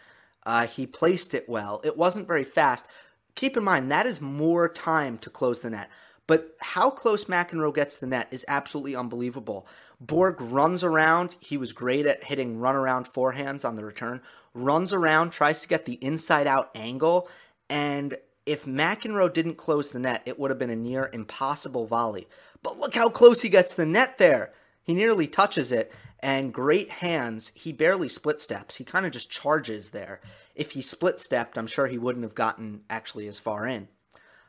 Uh, 0.46 0.66
he 0.66 0.86
placed 0.86 1.34
it 1.34 1.48
well. 1.48 1.80
It 1.84 1.98
wasn't 1.98 2.28
very 2.28 2.44
fast. 2.44 2.86
Keep 3.34 3.56
in 3.56 3.64
mind, 3.64 3.90
that 3.90 4.06
is 4.06 4.20
more 4.20 4.68
time 4.68 5.18
to 5.18 5.28
close 5.28 5.60
the 5.60 5.70
net. 5.70 5.90
But 6.26 6.56
how 6.60 6.90
close 6.90 7.26
McEnroe 7.26 7.74
gets 7.74 7.98
the 7.98 8.06
net 8.06 8.28
is 8.30 8.44
absolutely 8.48 8.96
unbelievable. 8.96 9.66
Borg 10.00 10.40
runs 10.40 10.82
around. 10.82 11.36
He 11.40 11.56
was 11.56 11.72
great 11.72 12.06
at 12.06 12.24
hitting 12.24 12.58
run 12.58 12.74
around 12.74 13.12
forehands 13.12 13.64
on 13.64 13.74
the 13.74 13.84
return. 13.84 14.22
Runs 14.54 14.92
around, 14.92 15.30
tries 15.30 15.60
to 15.60 15.68
get 15.68 15.84
the 15.84 15.98
inside 16.04 16.46
out 16.46 16.70
angle. 16.74 17.28
And 17.68 18.18
if 18.44 18.64
McEnroe 18.64 19.32
didn't 19.32 19.56
close 19.56 19.90
the 19.90 19.98
net, 19.98 20.22
it 20.24 20.38
would 20.38 20.50
have 20.50 20.58
been 20.58 20.70
a 20.70 20.76
near 20.76 21.10
impossible 21.12 21.86
volley. 21.86 22.28
But 22.62 22.78
look 22.78 22.94
how 22.94 23.08
close 23.08 23.42
he 23.42 23.48
gets 23.48 23.74
the 23.74 23.86
net 23.86 24.18
there. 24.18 24.52
He 24.86 24.94
nearly 24.94 25.26
touches 25.26 25.72
it. 25.72 25.92
And 26.20 26.54
great 26.54 26.88
hands. 26.88 27.52
He 27.54 27.72
barely 27.72 28.08
split 28.08 28.40
steps. 28.40 28.76
He 28.76 28.84
kind 28.84 29.04
of 29.04 29.12
just 29.12 29.28
charges 29.28 29.90
there. 29.90 30.20
If 30.54 30.70
he 30.70 30.80
split 30.80 31.20
stepped, 31.20 31.58
I'm 31.58 31.66
sure 31.66 31.88
he 31.88 31.98
wouldn't 31.98 32.22
have 32.22 32.34
gotten 32.34 32.82
actually 32.88 33.28
as 33.28 33.38
far 33.38 33.66
in. 33.66 33.88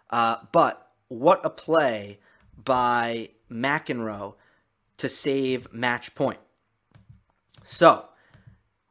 Uh, 0.09 0.37
but 0.53 0.91
what 1.09 1.45
a 1.45 1.49
play 1.49 2.19
by 2.55 3.31
McEnroe 3.51 4.35
to 4.97 5.09
save 5.09 5.73
match 5.73 6.15
point. 6.15 6.39
So 7.63 8.05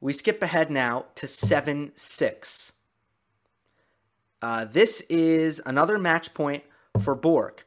we 0.00 0.12
skip 0.12 0.42
ahead 0.42 0.70
now 0.70 1.06
to 1.14 1.26
7 1.26 1.92
6. 1.94 2.72
Uh, 4.42 4.64
this 4.66 5.00
is 5.08 5.62
another 5.64 5.98
match 5.98 6.34
point 6.34 6.64
for 7.00 7.14
Borg. 7.14 7.64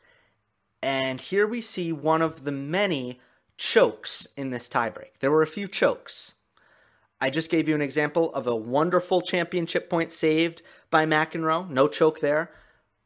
And 0.84 1.20
here 1.20 1.48
we 1.48 1.62
see 1.62 1.92
one 1.92 2.22
of 2.22 2.44
the 2.44 2.52
many 2.52 3.20
chokes 3.60 4.26
in 4.38 4.50
this 4.50 4.70
tiebreak. 4.70 5.20
There 5.20 5.30
were 5.30 5.44
a 5.44 5.48
few 5.48 5.68
chokes. 5.68 6.36
I 7.22 7.30
just 7.30 7.52
gave 7.52 7.68
you 7.68 7.76
an 7.76 7.82
example 7.82 8.34
of 8.34 8.48
a 8.48 8.56
wonderful 8.56 9.22
championship 9.22 9.90
point 9.90 10.14
saved 10.14 10.62
by 10.90 11.06
McEnroe. 11.06 11.70
No 11.70 11.90
choke 11.90 12.22
there. 12.22 12.52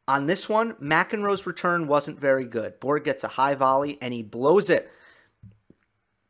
On 0.06 0.26
this 0.26 0.48
one, 0.48 0.74
McEnroe's 0.74 1.46
return 1.46 1.88
wasn't 1.88 2.20
very 2.20 2.44
good. 2.44 2.78
Borg 2.78 3.02
gets 3.04 3.24
a 3.24 3.28
high 3.28 3.56
volley 3.56 3.98
and 4.00 4.14
he 4.14 4.22
blows 4.22 4.70
it. 4.70 4.90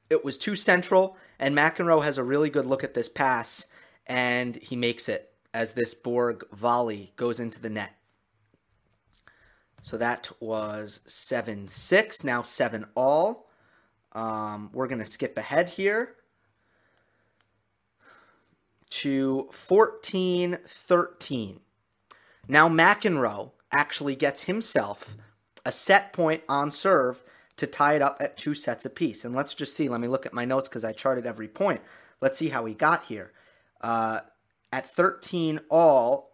It 0.09 0.25
was 0.25 0.39
too 0.39 0.55
central, 0.55 1.17
and 1.39 1.57
McEnroe 1.57 2.05
has 2.05 2.19
a 2.19 2.25
really 2.25 2.51
good 2.51 2.67
look 2.67 2.85
at 2.85 2.95
this 2.95 3.09
pass 3.09 3.67
and 4.07 4.57
he 4.57 4.77
makes 4.77 5.09
it 5.09 5.33
as 5.53 5.73
this 5.73 5.93
Borg 5.93 6.45
volley 6.51 7.13
goes 7.17 7.41
into 7.41 7.61
the 7.61 7.71
net. 7.71 7.93
So 9.83 9.99
that 9.99 10.31
was 10.41 11.01
7 11.07 11.69
6, 11.69 12.25
now 12.25 12.41
7 12.41 12.87
all. 12.95 13.44
Um, 14.15 14.71
we're 14.73 14.87
going 14.87 15.01
to 15.01 15.07
skip 15.07 15.37
ahead 15.37 15.71
here 15.71 16.15
to 18.91 19.49
14 19.51 20.59
13. 20.67 21.61
Now 22.47 22.69
McEnroe 22.69 23.51
actually 23.73 24.15
gets 24.15 24.43
himself 24.43 25.17
a 25.67 25.73
set 25.73 26.13
point 26.13 26.43
on 26.49 26.71
serve 26.71 27.25
to 27.57 27.67
tie 27.67 27.95
it 27.95 28.03
up 28.03 28.19
at 28.21 28.37
two 28.37 28.55
sets 28.55 28.85
apiece. 28.85 29.25
And 29.25 29.35
let's 29.35 29.55
just 29.55 29.75
see. 29.75 29.89
Let 29.89 30.01
me 30.01 30.09
look 30.09 30.27
at 30.27 30.33
my 30.33 30.45
notes 30.45 30.69
because 30.69 30.85
I 30.85 30.93
charted 30.93 31.27
every 31.27 31.49
point. 31.49 31.81
Let's 32.21 32.39
see 32.39 32.49
how 32.49 32.65
he 32.65 32.75
got 32.75 33.05
here. 33.07 33.33
Uh, 33.81 34.21
at 34.73 34.89
13 34.89 35.61
all, 35.71 36.33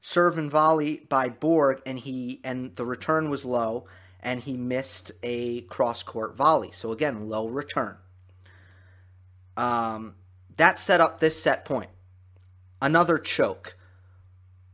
serve 0.00 0.38
and 0.38 0.50
volley 0.50 1.06
by 1.08 1.28
Borg, 1.28 1.82
and 1.84 1.98
he 1.98 2.40
and 2.44 2.74
the 2.76 2.86
return 2.86 3.28
was 3.28 3.44
low, 3.44 3.86
and 4.20 4.40
he 4.40 4.56
missed 4.56 5.12
a 5.22 5.62
cross 5.62 6.02
court 6.02 6.36
volley. 6.36 6.70
So 6.72 6.92
again, 6.92 7.28
low 7.28 7.48
return. 7.48 7.96
Um, 9.56 10.16
that 10.56 10.78
set 10.78 11.00
up 11.00 11.20
this 11.20 11.40
set 11.40 11.64
point. 11.64 11.90
Another 12.80 13.18
choke. 13.18 13.76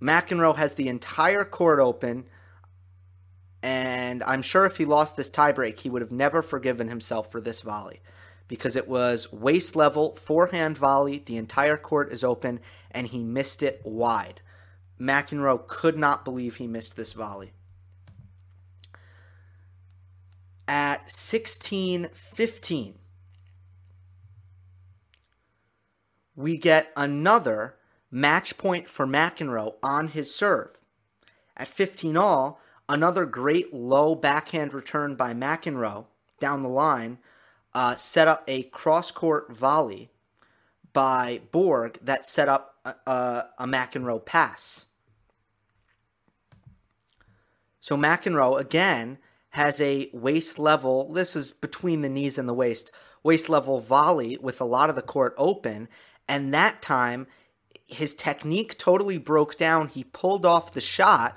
McEnroe 0.01 0.57
has 0.57 0.75
the 0.75 0.89
entire 0.89 1.45
court 1.45 1.79
open, 1.79 2.27
and 3.63 4.23
I'm 4.25 4.43
sure 4.43 4.67
if 4.67 4.77
he 4.79 4.85
lost 4.85 5.17
this 5.17 5.31
tiebreak, 5.31 5.79
he 5.79 5.91
would 5.91 6.03
have 6.03 6.11
never 6.11 6.43
forgiven 6.43 6.89
himself 6.89 7.31
for 7.31 7.41
this 7.41 7.61
volley 7.61 8.01
because 8.49 8.75
it 8.75 8.89
was 8.89 9.33
waist 9.33 9.77
level, 9.77 10.17
forehand 10.17 10.77
volley. 10.77 11.23
The 11.25 11.37
entire 11.37 11.77
court 11.77 12.13
is 12.13 12.25
open, 12.25 12.61
and 12.91 13.07
he 13.07 13.23
missed 13.23 13.63
it 13.63 13.81
wide. 13.85 14.43
McEnroe 15.01 15.67
could 15.67 15.97
not 15.97 16.25
believe 16.25 16.57
he 16.57 16.67
missed 16.67 16.97
this 16.97 17.13
volley. 17.13 17.53
At 20.69 21.11
16 21.11 22.11
15, 22.13 22.99
we 26.37 26.57
get 26.57 26.93
another 26.97 27.75
match 28.11 28.57
point 28.57 28.89
for 28.89 29.07
McEnroe 29.07 29.75
on 29.83 30.09
his 30.09 30.35
serve. 30.35 30.81
At 31.57 31.69
15 31.69 32.17
all, 32.17 32.61
another 32.89 33.27
great 33.27 33.75
low 33.75 34.15
backhand 34.15 34.73
return 34.73 35.15
by 35.15 35.35
McEnroe 35.35 36.07
down 36.39 36.63
the 36.63 36.69
line 36.69 37.19
uh, 37.75 37.97
set 37.97 38.29
up 38.29 38.45
a 38.47 38.65
cross 38.65 39.11
court 39.11 39.55
volley 39.57 40.11
by 40.93 41.41
Borg 41.51 41.99
that 42.03 42.27
set 42.27 42.49
up 42.49 42.77
a, 42.85 42.95
a, 43.07 43.45
a 43.59 43.67
McEnroe 43.67 44.25
pass. 44.25 44.87
So 47.81 47.97
McEnroe, 47.97 48.61
again, 48.61 49.19
has 49.53 49.81
a 49.81 50.11
waist 50.13 50.59
level, 50.59 51.13
this 51.13 51.37
is 51.37 51.53
between 51.53 52.01
the 52.01 52.09
knees 52.09 52.39
and 52.39 52.49
the 52.49 52.55
waist, 52.55 52.91
waist 53.23 53.49
level 53.49 53.81
volley 53.81 54.39
with 54.41 54.61
a 54.61 54.65
lot 54.65 54.89
of 54.89 54.97
the 54.97 55.03
court 55.03 55.35
open. 55.37 55.89
And 56.27 56.55
that 56.55 56.81
time, 56.81 57.27
his 57.87 58.15
technique 58.15 58.79
totally 58.79 59.19
broke 59.19 59.59
down. 59.59 59.89
He 59.89 60.05
pulled 60.05 60.47
off 60.47 60.73
the 60.73 60.81
shot 60.81 61.37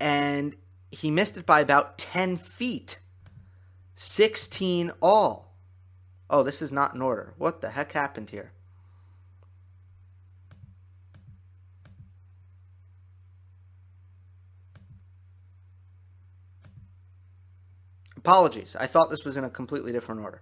and 0.00 0.56
he 0.90 1.12
missed 1.12 1.36
it 1.36 1.46
by 1.46 1.60
about 1.60 1.96
10 1.96 2.38
feet. 2.38 2.98
16 3.94 4.90
all. 5.00 5.56
Oh, 6.28 6.42
this 6.42 6.60
is 6.60 6.72
not 6.72 6.94
in 6.94 7.02
order. 7.02 7.34
What 7.38 7.60
the 7.60 7.70
heck 7.70 7.92
happened 7.92 8.30
here? 8.30 8.52
Apologies. 18.24 18.74
I 18.80 18.86
thought 18.86 19.10
this 19.10 19.24
was 19.24 19.36
in 19.36 19.44
a 19.44 19.50
completely 19.50 19.92
different 19.92 20.22
order. 20.22 20.40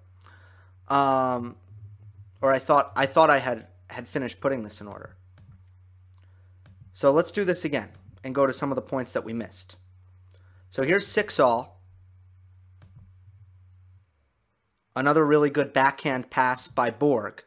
Um, 0.87 1.57
or 2.40 2.53
I 2.53 2.61
thought 2.61 2.92
I 2.95 3.07
thought 3.07 3.29
I 3.29 3.38
had 3.38 3.66
had 3.90 4.07
finished 4.07 4.40
putting 4.40 4.62
this 4.62 4.81
in 4.81 4.87
order. 4.87 5.16
So 6.92 7.11
let's 7.11 7.33
do 7.33 7.45
this 7.45 7.64
again 7.64 7.88
and 8.23 8.37
go 8.37 8.47
to 8.47 8.53
some 8.53 8.71
of 8.71 8.77
the 8.77 8.83
points 8.83 9.11
that 9.12 9.25
we 9.25 9.33
missed. 9.33 9.75
So 10.71 10.85
here's 10.85 11.09
six 11.09 11.40
all. 11.40 11.81
Another 14.95 15.27
really 15.27 15.51
good 15.51 15.73
backhand 15.73 16.31
pass 16.31 16.68
by 16.68 16.88
Borg. 16.90 17.42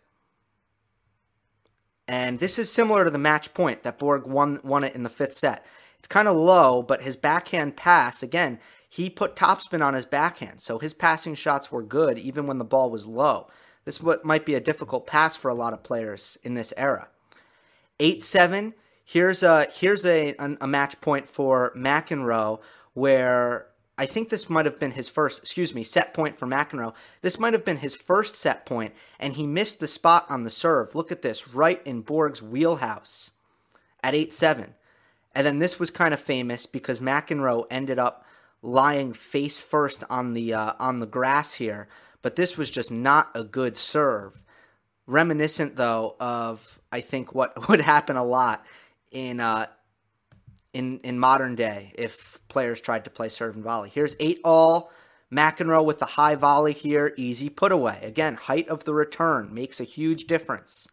And 2.10 2.39
this 2.39 2.60
is 2.60 2.69
similar 2.69 3.06
to 3.06 3.10
the 3.10 3.17
match 3.17 3.54
point 3.54 3.84
that 3.84 4.00
Borg 4.00 4.28
won 4.28 4.60
won 4.65 4.84
it 4.84 4.95
in 4.95 5.04
the 5.04 5.10
fifth 5.10 5.38
set. 5.38 5.65
It's 5.98 6.08
kind 6.08 6.28
of 6.28 6.36
low, 6.36 6.84
but 6.84 7.02
his 7.02 7.15
backhand 7.15 7.78
pass, 7.78 8.21
again, 8.21 8.60
he 8.95 9.10
put 9.10 9.36
topspin 9.36 9.86
on 9.86 9.93
his 9.93 10.05
backhand, 10.05 10.62
so 10.62 10.79
his 10.79 10.93
passing 10.93 11.36
shots 11.36 11.69
were 11.69 11.84
good 11.84 12.17
even 12.17 12.47
when 12.47 12.60
the 12.60 12.63
ball 12.63 12.89
was 12.89 13.05
low. 13.05 13.47
This 13.84 14.01
might 14.23 14.45
be 14.45 14.55
a 14.55 14.62
difficult 14.62 15.05
pass 15.05 15.36
for 15.36 15.49
a 15.49 15.53
lot 15.53 15.73
of 15.73 15.84
players 15.84 16.38
in 16.43 16.53
this 16.53 16.73
era. 16.77 17.10
8-7, 17.99 18.73
here's 19.03 19.43
a 19.43 19.67
here's 19.69 20.05
a, 20.05 20.34
a 20.39 20.65
match 20.65 21.01
point 21.01 21.27
for 21.27 21.73
McEnroe 21.75 22.62
where 22.93 23.67
I 23.97 24.05
think 24.05 24.29
this 24.29 24.49
might 24.49 24.65
have 24.65 24.79
been 24.79 24.91
his 24.91 25.10
first, 25.10 25.41
excuse 25.41 25.75
me, 25.75 25.84
set 25.84 26.13
point 26.13 26.39
for 26.39 26.47
McEnroe. 26.47 26.93
This 27.21 27.38
might 27.38 27.53
have 27.53 27.65
been 27.65 27.77
his 27.77 27.95
first 27.95 28.38
set 28.38 28.65
point, 28.65 28.93
and 29.19 29.34
he 29.34 29.45
missed 29.45 29.81
the 29.81 29.88
spot 29.89 30.25
on 30.29 30.43
the 30.43 30.49
serve. 30.49 30.95
Look 30.95 31.12
at 31.12 31.21
this, 31.21 31.49
right 31.49 31.86
in 31.86 32.01
Borg's 32.01 32.41
wheelhouse 32.41 33.31
at 34.01 34.15
8 34.15 34.31
7. 34.31 34.73
And 35.34 35.45
then 35.45 35.60
this 35.60 35.79
was 35.79 35.91
kind 35.91 36.13
of 36.13 36.19
famous 36.21 36.65
because 36.65 37.01
McEnroe 37.01 37.65
ended 37.69 37.99
up 37.99 38.25
lying 38.65 39.13
face 39.13 39.60
first 39.60 40.04
on 40.10 40.34
the 40.34 40.54
uh, 40.54 40.73
on 40.80 40.99
the 40.99 41.06
grass 41.06 41.54
here, 41.54 41.88
but 42.21 42.36
this 42.36 42.58
was 42.58 42.69
just 42.69 42.91
not 42.91 43.30
a 43.36 43.43
good 43.43 43.78
serve. 43.78 44.41
Reminiscent 45.08 45.75
though 45.75 46.15
of 46.19 46.80
I 46.91 47.01
think 47.01 47.34
what 47.34 47.67
would 47.69 47.82
happen 47.82 48.17
a 48.17 48.25
lot 48.25 48.65
in 49.12 49.39
uh, 49.39 49.67
in 50.73 50.99
in 50.99 51.19
modern 51.19 51.56
day 51.56 51.93
if 51.95 52.39
players 52.47 52.82
tried 52.82 53.06
to 53.06 53.12
play 53.12 53.30
serve 53.30 53.56
and 53.56 53.63
volley. 53.63 53.89
Here's 53.89 54.15
eight 54.19 54.41
all. 54.43 54.91
McEnroe 55.32 55.84
with 55.84 55.99
the 55.99 56.06
high 56.06 56.36
volley 56.36 56.71
here, 56.71 57.13
easy 57.17 57.49
put 57.49 57.71
away. 57.71 57.99
Again, 58.04 58.36
height 58.36 58.69
of 58.69 58.84
the 58.84 58.93
return 58.93 59.51
makes 59.51 59.80
a 59.80 59.84
huge 59.84 60.28
difference. 60.28 60.88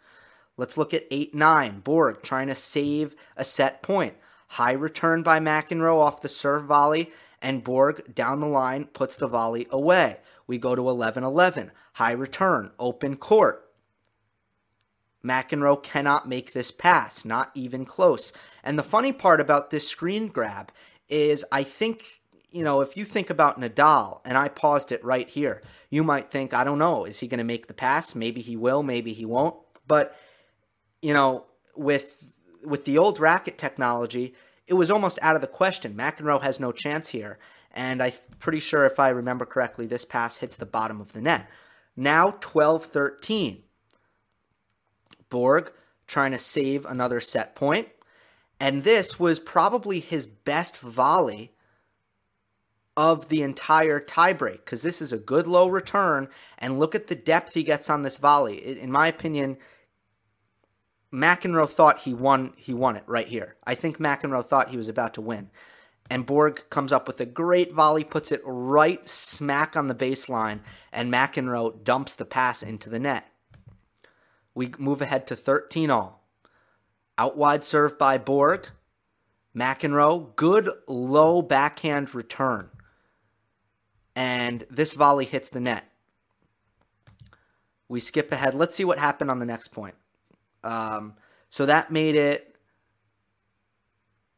Let's 0.56 0.76
look 0.76 0.92
at 0.94 1.06
8 1.10 1.34
9. 1.34 1.80
Borg 1.80 2.22
trying 2.22 2.48
to 2.48 2.54
save 2.54 3.14
a 3.36 3.44
set 3.44 3.82
point. 3.82 4.14
High 4.48 4.72
return 4.72 5.22
by 5.22 5.40
McEnroe 5.40 5.98
off 5.98 6.20
the 6.20 6.28
serve 6.28 6.64
volley, 6.64 7.10
and 7.42 7.64
Borg 7.64 8.14
down 8.14 8.40
the 8.40 8.46
line 8.46 8.84
puts 8.86 9.16
the 9.16 9.26
volley 9.26 9.66
away. 9.70 10.18
We 10.46 10.58
go 10.58 10.74
to 10.74 10.88
11 10.88 11.24
11. 11.24 11.72
High 11.94 12.12
return, 12.12 12.70
open 12.78 13.16
court. 13.16 13.68
McEnroe 15.24 15.82
cannot 15.82 16.28
make 16.28 16.52
this 16.52 16.70
pass, 16.70 17.24
not 17.24 17.50
even 17.54 17.84
close. 17.84 18.32
And 18.64 18.78
the 18.78 18.82
funny 18.82 19.12
part 19.12 19.40
about 19.40 19.70
this 19.70 19.86
screen 19.86 20.28
grab 20.28 20.72
is 21.08 21.44
I 21.52 21.62
think, 21.62 22.22
you 22.50 22.64
know, 22.64 22.80
if 22.80 22.96
you 22.96 23.04
think 23.04 23.30
about 23.30 23.60
Nadal, 23.60 24.20
and 24.24 24.36
I 24.36 24.48
paused 24.48 24.90
it 24.90 25.04
right 25.04 25.28
here, 25.28 25.62
you 25.90 26.02
might 26.02 26.30
think, 26.30 26.54
I 26.54 26.64
don't 26.64 26.78
know, 26.78 27.04
is 27.04 27.20
he 27.20 27.28
going 27.28 27.38
to 27.38 27.44
make 27.44 27.66
the 27.66 27.74
pass? 27.74 28.14
Maybe 28.14 28.40
he 28.40 28.56
will, 28.56 28.82
maybe 28.82 29.12
he 29.12 29.24
won't. 29.24 29.56
But, 29.86 30.16
you 31.00 31.14
know, 31.14 31.44
with 31.76 32.28
with 32.64 32.84
the 32.84 32.98
old 32.98 33.18
racket 33.18 33.58
technology, 33.58 34.34
it 34.72 34.76
was 34.76 34.90
almost 34.90 35.18
out 35.20 35.36
of 35.36 35.42
the 35.42 35.46
question. 35.46 35.92
McEnroe 35.92 36.40
has 36.42 36.58
no 36.58 36.72
chance 36.72 37.10
here. 37.10 37.38
And 37.72 38.02
I'm 38.02 38.14
pretty 38.38 38.58
sure, 38.58 38.86
if 38.86 38.98
I 38.98 39.10
remember 39.10 39.44
correctly, 39.44 39.84
this 39.84 40.06
pass 40.06 40.36
hits 40.36 40.56
the 40.56 40.64
bottom 40.64 40.98
of 40.98 41.12
the 41.12 41.20
net. 41.20 41.46
Now 41.94 42.38
12 42.40 42.86
13. 42.86 43.64
Borg 45.28 45.72
trying 46.06 46.32
to 46.32 46.38
save 46.38 46.86
another 46.86 47.20
set 47.20 47.54
point. 47.54 47.88
And 48.58 48.82
this 48.82 49.20
was 49.20 49.38
probably 49.38 50.00
his 50.00 50.24
best 50.24 50.78
volley 50.78 51.52
of 52.96 53.28
the 53.28 53.42
entire 53.42 54.00
tiebreak 54.00 54.64
because 54.64 54.80
this 54.80 55.02
is 55.02 55.12
a 55.12 55.18
good 55.18 55.46
low 55.46 55.68
return. 55.68 56.28
And 56.56 56.78
look 56.78 56.94
at 56.94 57.08
the 57.08 57.14
depth 57.14 57.52
he 57.52 57.62
gets 57.62 57.90
on 57.90 58.00
this 58.00 58.16
volley. 58.16 58.80
In 58.80 58.90
my 58.90 59.08
opinion, 59.08 59.58
McEnroe 61.12 61.68
thought 61.68 62.00
he 62.00 62.14
won. 62.14 62.54
He 62.56 62.72
won 62.72 62.96
it 62.96 63.04
right 63.06 63.28
here. 63.28 63.56
I 63.64 63.74
think 63.74 63.98
McEnroe 63.98 64.46
thought 64.46 64.70
he 64.70 64.76
was 64.76 64.88
about 64.88 65.14
to 65.14 65.20
win, 65.20 65.50
and 66.10 66.26
Borg 66.26 66.64
comes 66.70 66.92
up 66.92 67.06
with 67.06 67.20
a 67.20 67.26
great 67.26 67.72
volley, 67.72 68.04
puts 68.04 68.32
it 68.32 68.40
right 68.44 69.06
smack 69.08 69.76
on 69.76 69.88
the 69.88 69.94
baseline, 69.94 70.60
and 70.92 71.12
McEnroe 71.12 71.84
dumps 71.84 72.14
the 72.14 72.24
pass 72.24 72.62
into 72.62 72.88
the 72.88 72.98
net. 72.98 73.26
We 74.54 74.72
move 74.78 75.02
ahead 75.02 75.26
to 75.28 75.36
13 75.36 75.90
all. 75.90 76.24
Out 77.18 77.36
wide 77.36 77.64
serve 77.64 77.98
by 77.98 78.18
Borg. 78.18 78.68
McEnroe, 79.54 80.34
good 80.34 80.70
low 80.88 81.42
backhand 81.42 82.14
return. 82.14 82.70
And 84.16 84.64
this 84.70 84.94
volley 84.94 85.24
hits 85.24 85.48
the 85.48 85.60
net. 85.60 85.84
We 87.88 88.00
skip 88.00 88.32
ahead. 88.32 88.54
Let's 88.54 88.74
see 88.74 88.84
what 88.84 88.98
happened 88.98 89.30
on 89.30 89.38
the 89.38 89.46
next 89.46 89.68
point. 89.68 89.94
Um, 90.64 91.14
so 91.50 91.66
that 91.66 91.90
made 91.90 92.14
it 92.14 92.56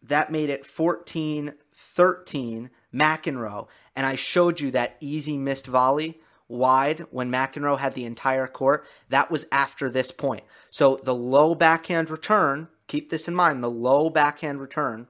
that 0.03 0.31
made 0.31 0.51
it 0.51 0.67
14 0.67 1.55
13 1.75 2.71
McEnroe. 2.93 3.67
And 3.97 4.07
I 4.07 4.15
showed 4.15 4.61
you 4.61 4.71
that 4.73 4.97
easy 5.01 5.39
missed 5.39 5.67
volley 5.67 6.21
wide 6.49 7.07
when 7.11 7.31
McEnroe 7.31 7.79
had 7.79 7.95
the 7.95 8.05
entire 8.05 8.47
court, 8.47 8.87
that 9.09 9.31
was 9.31 9.47
after 9.51 9.89
this 9.89 10.11
point. 10.11 10.45
So 10.71 11.01
the 11.03 11.15
low 11.15 11.55
backhand 11.55 12.11
return, 12.11 12.69
keep 12.87 13.11
this 13.11 13.29
in 13.29 13.35
mind, 13.35 13.63
the 13.63 13.71
low 13.71 14.11
backhand 14.11 14.61
return 14.61 15.09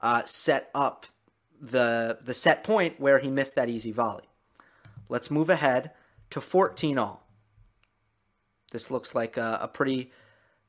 uh, 0.00 0.22
set 0.24 0.70
up 0.74 1.06
the 1.60 2.18
the 2.20 2.34
set 2.34 2.64
point 2.64 2.98
where 2.98 3.20
he 3.20 3.30
missed 3.30 3.54
that 3.54 3.68
easy 3.68 3.92
volley. 3.92 4.28
Let's 5.08 5.30
move 5.30 5.48
ahead 5.48 5.92
to 6.30 6.40
14 6.40 6.98
all. 6.98 7.28
This 8.72 8.90
looks 8.90 9.14
like 9.14 9.36
a, 9.36 9.58
a 9.62 9.68
pretty. 9.68 10.10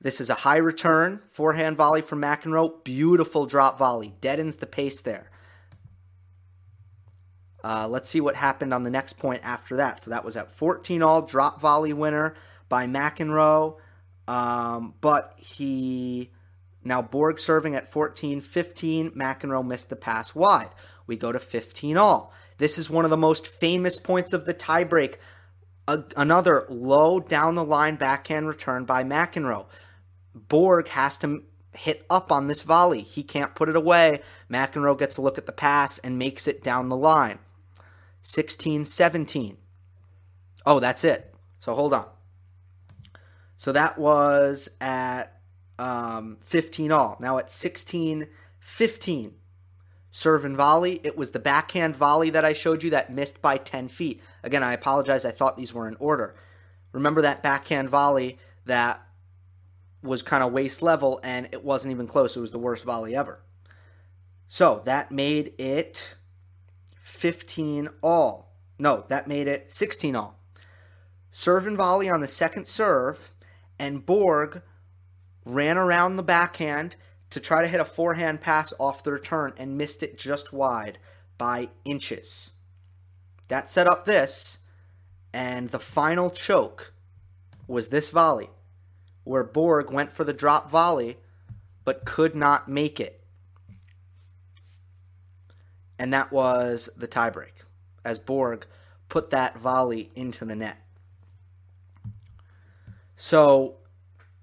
This 0.03 0.19
is 0.19 0.29
a 0.29 0.35
high 0.35 0.57
return 0.57 1.21
forehand 1.31 1.77
volley 1.77 2.01
from 2.01 2.21
McEnroe. 2.21 2.83
Beautiful 2.83 3.45
drop 3.45 3.79
volley, 3.79 4.13
deadens 4.19 4.57
the 4.57 4.67
pace 4.67 5.01
there. 5.01 5.31
Uh, 7.63 7.87
let's 7.89 8.09
see 8.09 8.19
what 8.19 8.35
happened 8.35 8.73
on 8.73 8.83
the 8.83 8.89
next 8.89 9.17
point 9.17 9.39
after 9.45 9.77
that. 9.77 10.03
So 10.03 10.11
that 10.11 10.25
was 10.25 10.35
at 10.35 10.51
14 10.51 11.01
all, 11.01 11.21
drop 11.21 11.61
volley 11.61 11.93
winner 11.93 12.35
by 12.67 12.85
McEnroe. 12.85 13.77
Um, 14.27 14.93
but 14.99 15.35
he 15.37 16.31
now 16.83 17.01
Borg 17.01 17.39
serving 17.39 17.73
at 17.73 17.89
14 17.89 18.41
15. 18.41 19.11
McEnroe 19.11 19.65
missed 19.65 19.89
the 19.89 19.95
pass 19.95 20.35
wide. 20.35 20.69
We 21.07 21.15
go 21.15 21.31
to 21.31 21.39
15 21.39 21.95
all. 21.95 22.33
This 22.57 22.77
is 22.77 22.89
one 22.89 23.05
of 23.05 23.11
the 23.11 23.17
most 23.17 23.47
famous 23.47 23.97
points 23.99 24.33
of 24.33 24.45
the 24.45 24.53
tiebreak. 24.53 25.15
another 25.87 26.65
low 26.67 27.21
down 27.21 27.55
the 27.55 27.63
line 27.63 27.95
backhand 27.95 28.49
return 28.49 28.83
by 28.83 29.05
McEnroe. 29.05 29.67
Borg 30.35 30.87
has 30.89 31.17
to 31.19 31.43
hit 31.75 32.05
up 32.09 32.31
on 32.31 32.47
this 32.47 32.61
volley. 32.61 33.01
He 33.01 33.23
can't 33.23 33.55
put 33.55 33.69
it 33.69 33.75
away. 33.75 34.21
McEnroe 34.49 34.97
gets 34.97 35.17
a 35.17 35.21
look 35.21 35.37
at 35.37 35.45
the 35.45 35.51
pass 35.51 35.97
and 35.99 36.19
makes 36.19 36.47
it 36.47 36.63
down 36.63 36.89
the 36.89 36.97
line. 36.97 37.39
16, 38.21 38.85
17. 38.85 39.57
Oh, 40.65 40.79
that's 40.79 41.03
it. 41.03 41.33
So 41.59 41.75
hold 41.75 41.93
on. 41.93 42.07
So 43.57 43.71
that 43.71 43.97
was 43.97 44.69
at 44.81 45.39
um, 45.79 46.37
15 46.41 46.91
all. 46.91 47.17
Now 47.19 47.37
at 47.37 47.49
16, 47.49 48.27
15. 48.59 49.33
Serve 50.11 50.45
and 50.45 50.55
volley. 50.55 50.99
It 51.03 51.17
was 51.17 51.31
the 51.31 51.39
backhand 51.39 51.95
volley 51.95 52.29
that 52.29 52.45
I 52.45 52.53
showed 52.53 52.83
you 52.83 52.91
that 52.91 53.11
missed 53.11 53.41
by 53.41 53.57
10 53.57 53.87
feet. 53.87 54.21
Again, 54.43 54.63
I 54.63 54.73
apologize. 54.73 55.25
I 55.25 55.31
thought 55.31 55.57
these 55.57 55.73
were 55.73 55.87
in 55.87 55.95
order. 55.99 56.35
Remember 56.91 57.21
that 57.21 57.41
backhand 57.41 57.89
volley 57.89 58.37
that 58.65 59.01
was 60.03 60.21
kind 60.21 60.43
of 60.43 60.51
waist 60.51 60.81
level 60.81 61.19
and 61.23 61.47
it 61.51 61.63
wasn't 61.63 61.91
even 61.91 62.07
close. 62.07 62.35
It 62.35 62.41
was 62.41 62.51
the 62.51 62.59
worst 62.59 62.83
volley 62.83 63.15
ever. 63.15 63.39
So 64.47 64.81
that 64.85 65.11
made 65.11 65.53
it 65.59 66.15
15 67.01 67.89
all. 68.01 68.53
No, 68.78 69.05
that 69.07 69.28
made 69.28 69.47
it 69.47 69.71
16 69.73 70.15
all. 70.15 70.39
Serve 71.32 71.65
and 71.65 71.78
volley 71.78 72.09
on 72.09 72.21
the 72.21 72.28
second 72.28 72.67
serve, 72.67 73.32
and 73.80 74.05
Borg 74.05 74.61
ran 75.45 75.78
around 75.78 76.15
the 76.15 76.23
backhand 76.23 76.95
to 77.32 77.39
try 77.39 77.63
to 77.63 77.67
hit 77.67 77.80
a 77.80 77.86
forehand 77.86 78.41
pass 78.41 78.71
off 78.78 79.03
the 79.03 79.11
return 79.11 79.53
and 79.57 79.78
missed 79.78 80.03
it 80.03 80.17
just 80.17 80.53
wide 80.53 80.99
by 81.39 81.69
inches. 81.84 82.51
That 83.47 83.71
set 83.71 83.88
up 83.88 84.05
this, 84.05 84.59
and 85.34 85.69
the 85.69 85.80
final 85.80 86.30
choke 86.30 86.93
was 87.67 87.88
this 87.88 88.11
volley, 88.11 88.51
where 89.24 89.43
Borg 89.43 89.91
went 89.91 90.11
for 90.11 90.24
the 90.24 90.34
drop 90.34 90.69
volley 90.69 91.17
but 91.86 92.05
could 92.05 92.36
not 92.36 92.69
make 92.69 92.99
it 92.99 93.24
and 95.99 96.13
that 96.13 96.32
was 96.32 96.89
the 96.97 97.07
tiebreak 97.07 97.63
as 98.03 98.19
Borg 98.19 98.65
put 99.09 99.30
that 99.30 99.57
volley 99.57 100.11
into 100.15 100.45
the 100.45 100.55
net. 100.55 100.78
So 103.15 103.76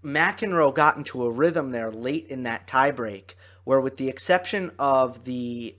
McEnroe 0.02 0.74
got 0.74 0.96
into 0.96 1.24
a 1.24 1.30
rhythm 1.30 1.70
there 1.70 1.90
late 1.90 2.26
in 2.28 2.44
that 2.44 2.66
tiebreak, 2.66 3.34
where 3.64 3.80
with 3.80 3.96
the 3.96 4.08
exception 4.08 4.70
of 4.78 5.24
the 5.24 5.76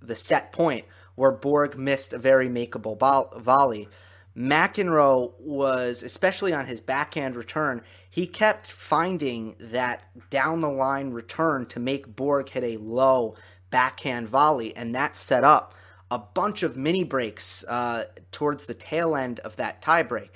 the 0.00 0.16
set 0.16 0.50
point 0.50 0.84
where 1.14 1.30
Borg 1.30 1.78
missed 1.78 2.12
a 2.12 2.18
very 2.18 2.48
makeable 2.48 2.98
volley, 3.40 3.88
McEnroe 4.36 5.32
was, 5.38 6.02
especially 6.02 6.54
on 6.54 6.66
his 6.66 6.80
backhand 6.80 7.36
return, 7.36 7.82
he 8.08 8.26
kept 8.26 8.72
finding 8.72 9.54
that 9.58 10.04
down 10.30 10.60
the 10.60 10.70
line 10.70 11.10
return 11.10 11.66
to 11.66 11.80
make 11.80 12.16
Borg 12.16 12.48
hit 12.48 12.64
a 12.64 12.78
low 12.78 13.34
backhand 13.70 14.28
volley, 14.28 14.74
and 14.74 14.94
that 14.94 15.16
set 15.16 15.44
up 15.44 15.74
a 16.10 16.18
bunch 16.18 16.62
of 16.62 16.76
mini 16.76 17.04
breaks 17.04 17.64
uh, 17.68 18.04
towards 18.30 18.66
the 18.66 18.74
tail 18.74 19.16
end 19.16 19.40
of 19.40 19.56
that 19.56 19.82
tiebreak. 19.82 20.30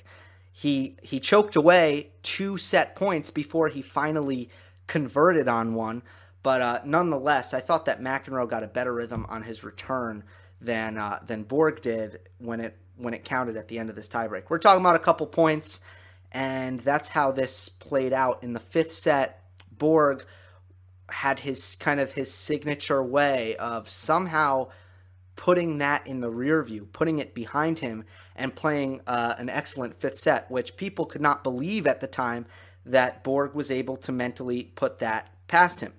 He 0.51 0.97
he 1.03 1.19
choked 1.19 1.55
away 1.55 2.09
two 2.23 2.57
set 2.57 2.95
points 2.95 3.29
before 3.29 3.69
he 3.69 3.83
finally 3.83 4.49
converted 4.87 5.47
on 5.47 5.75
one, 5.75 6.01
but 6.41 6.61
uh, 6.61 6.79
nonetheless, 6.83 7.53
I 7.53 7.59
thought 7.59 7.85
that 7.85 8.01
McEnroe 8.01 8.49
got 8.49 8.63
a 8.63 8.67
better 8.67 8.93
rhythm 8.93 9.25
on 9.29 9.43
his 9.43 9.63
return 9.63 10.23
than 10.59 10.97
uh, 10.97 11.19
than 11.25 11.43
Borg 11.43 11.81
did 11.81 12.21
when 12.39 12.59
it 12.59 12.75
when 12.97 13.13
it 13.13 13.23
counted 13.23 13.57
at 13.57 13.67
the 13.67 13.79
end 13.79 13.89
of 13.89 13.95
this 13.95 14.09
tiebreak. 14.09 14.43
We're 14.49 14.57
talking 14.57 14.81
about 14.81 14.95
a 14.95 14.99
couple 14.99 15.27
points, 15.27 15.79
and 16.31 16.79
that's 16.79 17.09
how 17.09 17.31
this 17.31 17.69
played 17.69 18.13
out 18.13 18.43
in 18.43 18.53
the 18.53 18.59
fifth 18.59 18.93
set. 18.93 19.43
Borg 19.71 20.25
had 21.09 21.39
his 21.39 21.75
kind 21.75 21.99
of 21.99 22.13
his 22.13 22.33
signature 22.33 23.01
way 23.01 23.55
of 23.57 23.87
somehow 23.87 24.69
putting 25.35 25.77
that 25.77 26.05
in 26.05 26.19
the 26.19 26.29
rear 26.29 26.63
view, 26.63 26.89
putting 26.91 27.19
it 27.19 27.33
behind 27.33 27.79
him, 27.79 28.03
and 28.35 28.55
playing 28.55 29.01
uh, 29.07 29.35
an 29.37 29.49
excellent 29.49 29.95
fifth 29.95 30.17
set, 30.17 30.49
which 30.51 30.75
people 30.75 31.05
could 31.05 31.21
not 31.21 31.43
believe 31.43 31.87
at 31.87 32.01
the 32.01 32.07
time 32.07 32.45
that 32.85 33.23
Borg 33.23 33.53
was 33.53 33.69
able 33.69 33.97
to 33.97 34.11
mentally 34.11 34.63
put 34.75 34.99
that 34.99 35.29
past 35.47 35.81
him. 35.81 35.93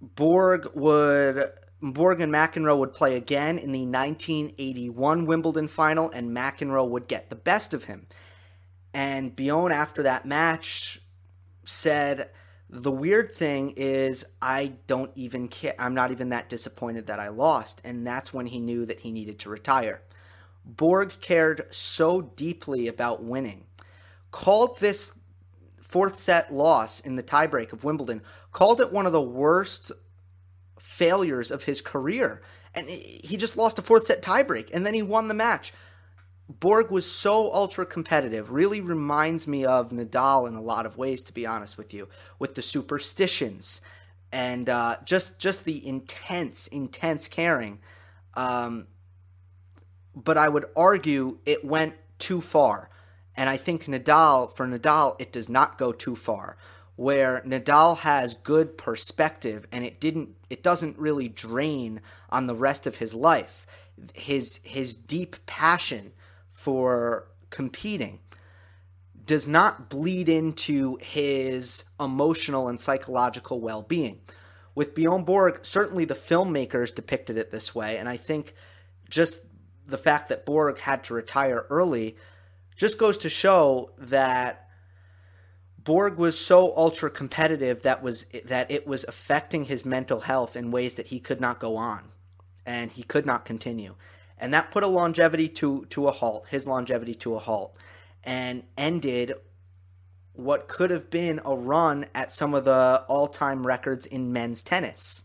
Borg 0.00 0.68
would 0.74 1.52
Borg 1.92 2.20
and 2.20 2.32
McEnroe 2.32 2.78
would 2.78 2.94
play 2.94 3.16
again 3.16 3.58
in 3.58 3.72
the 3.72 3.84
1981 3.84 5.26
Wimbledon 5.26 5.68
final, 5.68 6.10
and 6.10 6.34
McEnroe 6.34 6.88
would 6.88 7.08
get 7.08 7.28
the 7.28 7.36
best 7.36 7.74
of 7.74 7.84
him. 7.84 8.06
And 8.94 9.36
Bjorn, 9.36 9.72
after 9.72 10.02
that 10.04 10.24
match, 10.24 11.02
said, 11.64 12.30
The 12.70 12.90
weird 12.90 13.34
thing 13.34 13.74
is, 13.76 14.24
I 14.40 14.74
don't 14.86 15.10
even 15.14 15.48
care. 15.48 15.74
I'm 15.78 15.94
not 15.94 16.10
even 16.10 16.30
that 16.30 16.48
disappointed 16.48 17.06
that 17.08 17.20
I 17.20 17.28
lost. 17.28 17.80
And 17.84 18.06
that's 18.06 18.32
when 18.32 18.46
he 18.46 18.60
knew 18.60 18.86
that 18.86 19.00
he 19.00 19.12
needed 19.12 19.38
to 19.40 19.50
retire. 19.50 20.02
Borg 20.64 21.20
cared 21.20 21.66
so 21.70 22.22
deeply 22.22 22.88
about 22.88 23.22
winning, 23.22 23.64
called 24.30 24.78
this 24.78 25.12
fourth 25.82 26.16
set 26.16 26.52
loss 26.52 26.98
in 26.98 27.16
the 27.16 27.22
tiebreak 27.22 27.72
of 27.72 27.84
Wimbledon, 27.84 28.22
called 28.52 28.80
it 28.80 28.90
one 28.90 29.04
of 29.04 29.12
the 29.12 29.20
worst 29.20 29.92
failures 30.94 31.50
of 31.50 31.64
his 31.64 31.80
career. 31.80 32.40
And 32.74 32.88
he 32.88 33.36
just 33.36 33.56
lost 33.56 33.78
a 33.78 33.82
fourth 33.82 34.06
set 34.06 34.22
tiebreak 34.22 34.70
and 34.72 34.86
then 34.86 34.94
he 34.94 35.02
won 35.02 35.28
the 35.28 35.34
match. 35.34 35.72
Borg 36.48 36.90
was 36.90 37.10
so 37.10 37.52
ultra 37.52 37.86
competitive, 37.86 38.50
really 38.50 38.80
reminds 38.80 39.46
me 39.46 39.64
of 39.64 39.90
Nadal 39.90 40.46
in 40.46 40.54
a 40.54 40.60
lot 40.60 40.84
of 40.84 40.98
ways, 40.98 41.24
to 41.24 41.32
be 41.32 41.46
honest 41.46 41.78
with 41.78 41.94
you, 41.94 42.08
with 42.38 42.54
the 42.54 42.62
superstitions 42.62 43.80
and 44.30 44.68
uh, 44.68 44.96
just 45.04 45.38
just 45.38 45.64
the 45.64 45.86
intense, 45.86 46.66
intense 46.66 47.28
caring. 47.28 47.78
Um, 48.34 48.88
but 50.14 50.36
I 50.36 50.48
would 50.48 50.66
argue 50.76 51.38
it 51.46 51.64
went 51.64 51.94
too 52.18 52.40
far, 52.40 52.90
and 53.36 53.48
I 53.48 53.56
think 53.56 53.86
Nadal, 53.86 54.54
for 54.54 54.66
Nadal, 54.66 55.16
it 55.18 55.32
does 55.32 55.48
not 55.48 55.78
go 55.78 55.92
too 55.92 56.14
far 56.14 56.56
where 56.96 57.42
Nadal 57.44 57.98
has 57.98 58.34
good 58.34 58.78
perspective 58.78 59.66
and 59.72 59.84
it 59.84 60.00
didn't 60.00 60.30
it 60.48 60.62
doesn't 60.62 60.98
really 60.98 61.28
drain 61.28 62.00
on 62.30 62.46
the 62.46 62.54
rest 62.54 62.86
of 62.86 62.98
his 62.98 63.14
life. 63.14 63.66
His 64.12 64.60
his 64.62 64.94
deep 64.94 65.44
passion 65.46 66.12
for 66.52 67.26
competing 67.50 68.20
does 69.26 69.48
not 69.48 69.88
bleed 69.88 70.28
into 70.28 70.96
his 71.00 71.84
emotional 71.98 72.68
and 72.68 72.78
psychological 72.78 73.60
well-being. 73.60 74.20
With 74.74 74.94
Bjorn 74.94 75.24
Borg, 75.24 75.60
certainly 75.62 76.04
the 76.04 76.14
filmmakers 76.14 76.94
depicted 76.94 77.38
it 77.38 77.50
this 77.50 77.74
way, 77.74 77.96
and 77.96 78.08
I 78.08 78.16
think 78.16 78.54
just 79.08 79.40
the 79.86 79.98
fact 79.98 80.28
that 80.28 80.44
Borg 80.44 80.78
had 80.80 81.04
to 81.04 81.14
retire 81.14 81.64
early 81.70 82.16
just 82.76 82.98
goes 82.98 83.18
to 83.18 83.28
show 83.28 83.92
that 83.98 84.63
Borg 85.84 86.16
was 86.16 86.38
so 86.38 86.74
ultra 86.76 87.10
competitive 87.10 87.82
that 87.82 88.02
was 88.02 88.24
that 88.44 88.70
it 88.70 88.86
was 88.86 89.04
affecting 89.04 89.64
his 89.64 89.84
mental 89.84 90.20
health 90.20 90.56
in 90.56 90.70
ways 90.70 90.94
that 90.94 91.08
he 91.08 91.20
could 91.20 91.40
not 91.40 91.60
go 91.60 91.76
on 91.76 92.10
and 92.64 92.90
he 92.90 93.02
could 93.02 93.26
not 93.26 93.44
continue. 93.44 93.94
And 94.38 94.52
that 94.54 94.70
put 94.70 94.82
a 94.82 94.88
longevity 94.88 95.48
to 95.50 95.84
to 95.90 96.08
a 96.08 96.10
halt, 96.10 96.48
his 96.48 96.66
longevity 96.66 97.14
to 97.16 97.34
a 97.34 97.38
halt 97.38 97.76
and 98.24 98.64
ended 98.78 99.34
what 100.32 100.66
could 100.66 100.90
have 100.90 101.10
been 101.10 101.40
a 101.44 101.54
run 101.54 102.06
at 102.14 102.32
some 102.32 102.54
of 102.54 102.64
the 102.64 103.04
all-time 103.06 103.66
records 103.66 104.04
in 104.06 104.32
men's 104.32 104.62
tennis. 104.62 105.22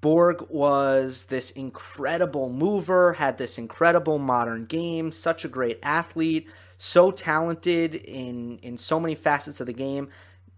Borg 0.00 0.46
was 0.48 1.24
this 1.24 1.50
incredible 1.50 2.48
mover, 2.48 3.12
had 3.14 3.38
this 3.38 3.58
incredible 3.58 4.18
modern 4.18 4.64
game, 4.64 5.12
such 5.12 5.44
a 5.44 5.48
great 5.48 5.78
athlete, 5.82 6.48
so 6.82 7.10
talented 7.10 7.94
in 7.94 8.58
in 8.62 8.78
so 8.78 8.98
many 8.98 9.14
facets 9.14 9.60
of 9.60 9.66
the 9.66 9.72
game. 9.72 10.08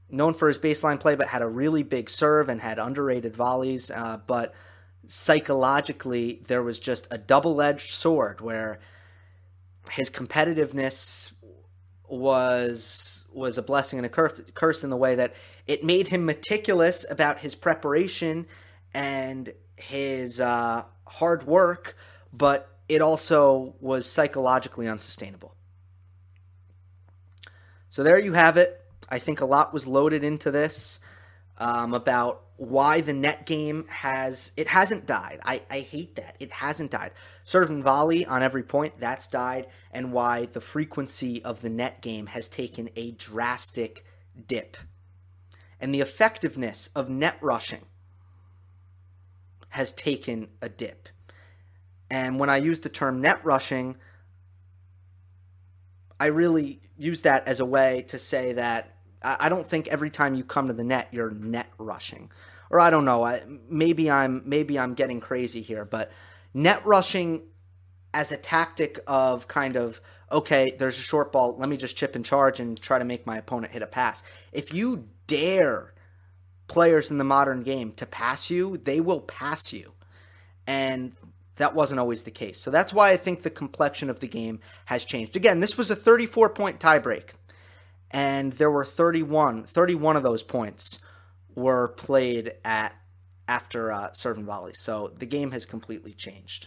Known 0.09 0.35
for 0.35 0.47
his 0.47 0.59
baseline 0.59 1.01
play, 1.01 1.17
but 1.17 1.29
had 1.29 1.43
a 1.43 1.49
really 1.49 1.83
big 1.83 2.09
serve 2.09 2.49
and 2.49 2.61
had 2.61 2.79
underrated 2.79 3.35
volleys. 3.35 3.91
Uh, 3.91 4.19
but 4.27 4.55
psychologically, 5.09 6.43
there 6.47 6.63
was 6.63 6.79
just 6.79 7.09
a 7.11 7.19
double 7.19 7.61
edged 7.61 7.91
sword 7.91 8.41
where 8.41 8.79
his 9.91 10.11
competitiveness 10.11 11.33
was 12.07 13.25
was 13.33 13.59
a 13.59 13.63
blessing 13.63 13.99
and 13.99 14.07
a 14.07 14.09
curse 14.09 14.85
in 14.85 14.91
the 14.91 14.97
way 14.97 15.17
that 15.17 15.35
it 15.67 15.83
made 15.83 16.09
him 16.09 16.25
meticulous 16.25 17.05
about 17.11 17.39
his 17.39 17.57
preparation 17.57 18.47
and 18.95 19.55
his 19.75 20.41
uh, 20.41 20.85
hard 21.09 21.47
work, 21.47 21.97
but 22.33 22.69
it 22.89 23.01
also 23.01 23.75
was 23.81 24.07
psychologically 24.07 24.87
unsustainable. 24.87 25.57
So 27.93 28.03
there 28.03 28.19
you 28.19 28.33
have 28.33 28.57
it. 28.57 28.81
I 29.11 29.19
think 29.19 29.43
a 29.43 29.45
lot 29.45 29.75
was 29.75 29.87
loaded 29.87 30.25
into 30.25 30.51
this 30.51 30.99
um, 31.59 31.93
about 31.93 32.41
why 32.57 33.03
the 33.03 33.13
net 33.13 33.45
game 33.45 33.85
has 33.89 34.51
it 34.57 34.67
hasn't 34.67 35.05
died. 35.05 35.41
I, 35.45 35.61
I 35.71 35.81
hate 35.81 36.17
that 36.17 36.37
it 36.41 36.51
hasn't 36.53 36.91
died. 36.91 37.11
Serve 37.45 37.69
and 37.69 37.85
volley 37.85 38.25
on 38.25 38.43
every 38.43 38.63
point 38.63 38.95
that's 38.99 39.27
died, 39.27 39.67
and 39.93 40.11
why 40.11 40.47
the 40.47 40.61
frequency 40.63 41.45
of 41.45 41.61
the 41.61 41.69
net 41.69 42.01
game 42.01 42.29
has 42.29 42.49
taken 42.49 42.89
a 42.97 43.11
drastic 43.11 44.07
dip, 44.47 44.79
and 45.79 45.95
the 45.95 46.01
effectiveness 46.01 46.89
of 46.97 47.11
net 47.11 47.37
rushing 47.43 47.85
has 49.69 49.93
taken 49.93 50.49
a 50.63 50.71
dip. 50.71 51.11
And 52.09 52.41
when 52.41 52.49
I 52.49 52.57
use 52.57 52.81
the 52.81 52.89
term 52.89 53.21
net 53.21 53.45
rushing, 53.45 53.97
I 56.19 56.27
really 56.27 56.81
use 56.97 57.23
that 57.23 57.49
as 57.49 57.61
a 57.61 57.65
way 57.65 58.05
to 58.09 58.19
say 58.19 58.55
that 58.55 58.97
I 59.23 59.49
don't 59.49 59.67
think 59.67 59.89
every 59.89 60.11
time 60.11 60.35
you 60.35 60.45
come 60.45 60.67
to 60.67 60.73
the 60.73 60.85
net 60.85 61.09
you're 61.13 61.31
net 61.31 61.69
rushing, 61.79 62.31
or 62.71 62.81
I 62.81 62.91
don't 62.91 63.05
know. 63.05 63.23
I, 63.23 63.43
maybe 63.69 64.11
I'm 64.11 64.43
maybe 64.45 64.79
I'm 64.79 64.95
getting 64.95 65.21
crazy 65.21 65.63
here, 65.63 65.85
but 65.85 66.11
net 66.55 66.85
rushing 66.85 67.43
as 68.15 68.33
a 68.33 68.37
tactic 68.37 69.01
of 69.07 69.49
kind 69.49 69.77
of 69.77 70.01
okay, 70.33 70.75
there's 70.79 70.99
a 70.99 71.03
short 71.03 71.31
ball, 71.31 71.57
let 71.59 71.69
me 71.69 71.77
just 71.77 71.95
chip 71.95 72.17
and 72.17 72.25
charge 72.25 72.59
and 72.59 72.81
try 72.81 72.99
to 72.99 73.05
make 73.05 73.27
my 73.27 73.37
opponent 73.37 73.73
hit 73.73 73.83
a 73.83 73.87
pass. 73.87 74.23
If 74.51 74.73
you 74.73 75.09
dare 75.27 75.93
players 76.69 77.11
in 77.11 77.19
the 77.19 77.25
modern 77.25 77.63
game 77.63 77.93
to 77.93 78.07
pass 78.07 78.49
you, 78.49 78.79
they 78.79 78.99
will 78.99 79.21
pass 79.21 79.73
you. 79.75 79.93
And 80.67 81.15
that 81.63 81.77
wasn't 81.77 82.01
always 82.01 82.23
the 82.23 82.31
case. 82.33 82.61
So 82.61 82.73
that's 82.73 82.93
why 82.93 83.11
I 83.11 83.17
think 83.17 83.43
the 83.43 83.51
complexion 83.51 84.11
of 84.11 84.19
the 84.19 84.27
game 84.27 84.59
has 84.87 85.05
changed. 85.05 85.37
Again, 85.37 85.61
this 85.61 85.79
was 85.79 85.91
a 85.91 85.97
34 85.97 86.51
point 86.51 86.81
tiebreak, 86.81 87.31
and 88.11 88.53
there 88.55 88.71
were 88.71 88.85
31, 88.85 89.65
31 89.65 90.17
of 90.17 90.25
those 90.25 90.43
points 90.43 90.99
were 91.55 91.89
played 91.89 92.55
at 92.65 92.95
after 93.47 93.93
uh, 93.93 94.13
serve 94.13 94.39
and 94.39 94.47
volley. 94.47 94.75
So 94.75 95.13
the 95.17 95.27
game 95.27 95.53
has 95.53 95.65
completely 95.65 96.15
changed. 96.15 96.67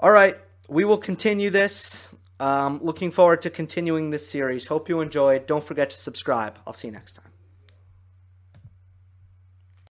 All 0.00 0.10
right, 0.10 0.34
we 0.68 0.84
will 0.84 0.98
continue 0.98 1.50
this. 1.50 2.12
Um, 2.40 2.80
looking 2.82 3.12
forward 3.12 3.42
to 3.42 3.50
continuing 3.50 4.10
this 4.10 4.28
series. 4.28 4.66
Hope 4.66 4.88
you 4.88 5.00
enjoyed. 5.00 5.46
Don't 5.46 5.62
forget 5.62 5.90
to 5.90 5.98
subscribe. 5.98 6.58
I'll 6.66 6.72
see 6.72 6.88
you 6.88 6.92
next 6.92 7.12
time. 7.12 7.33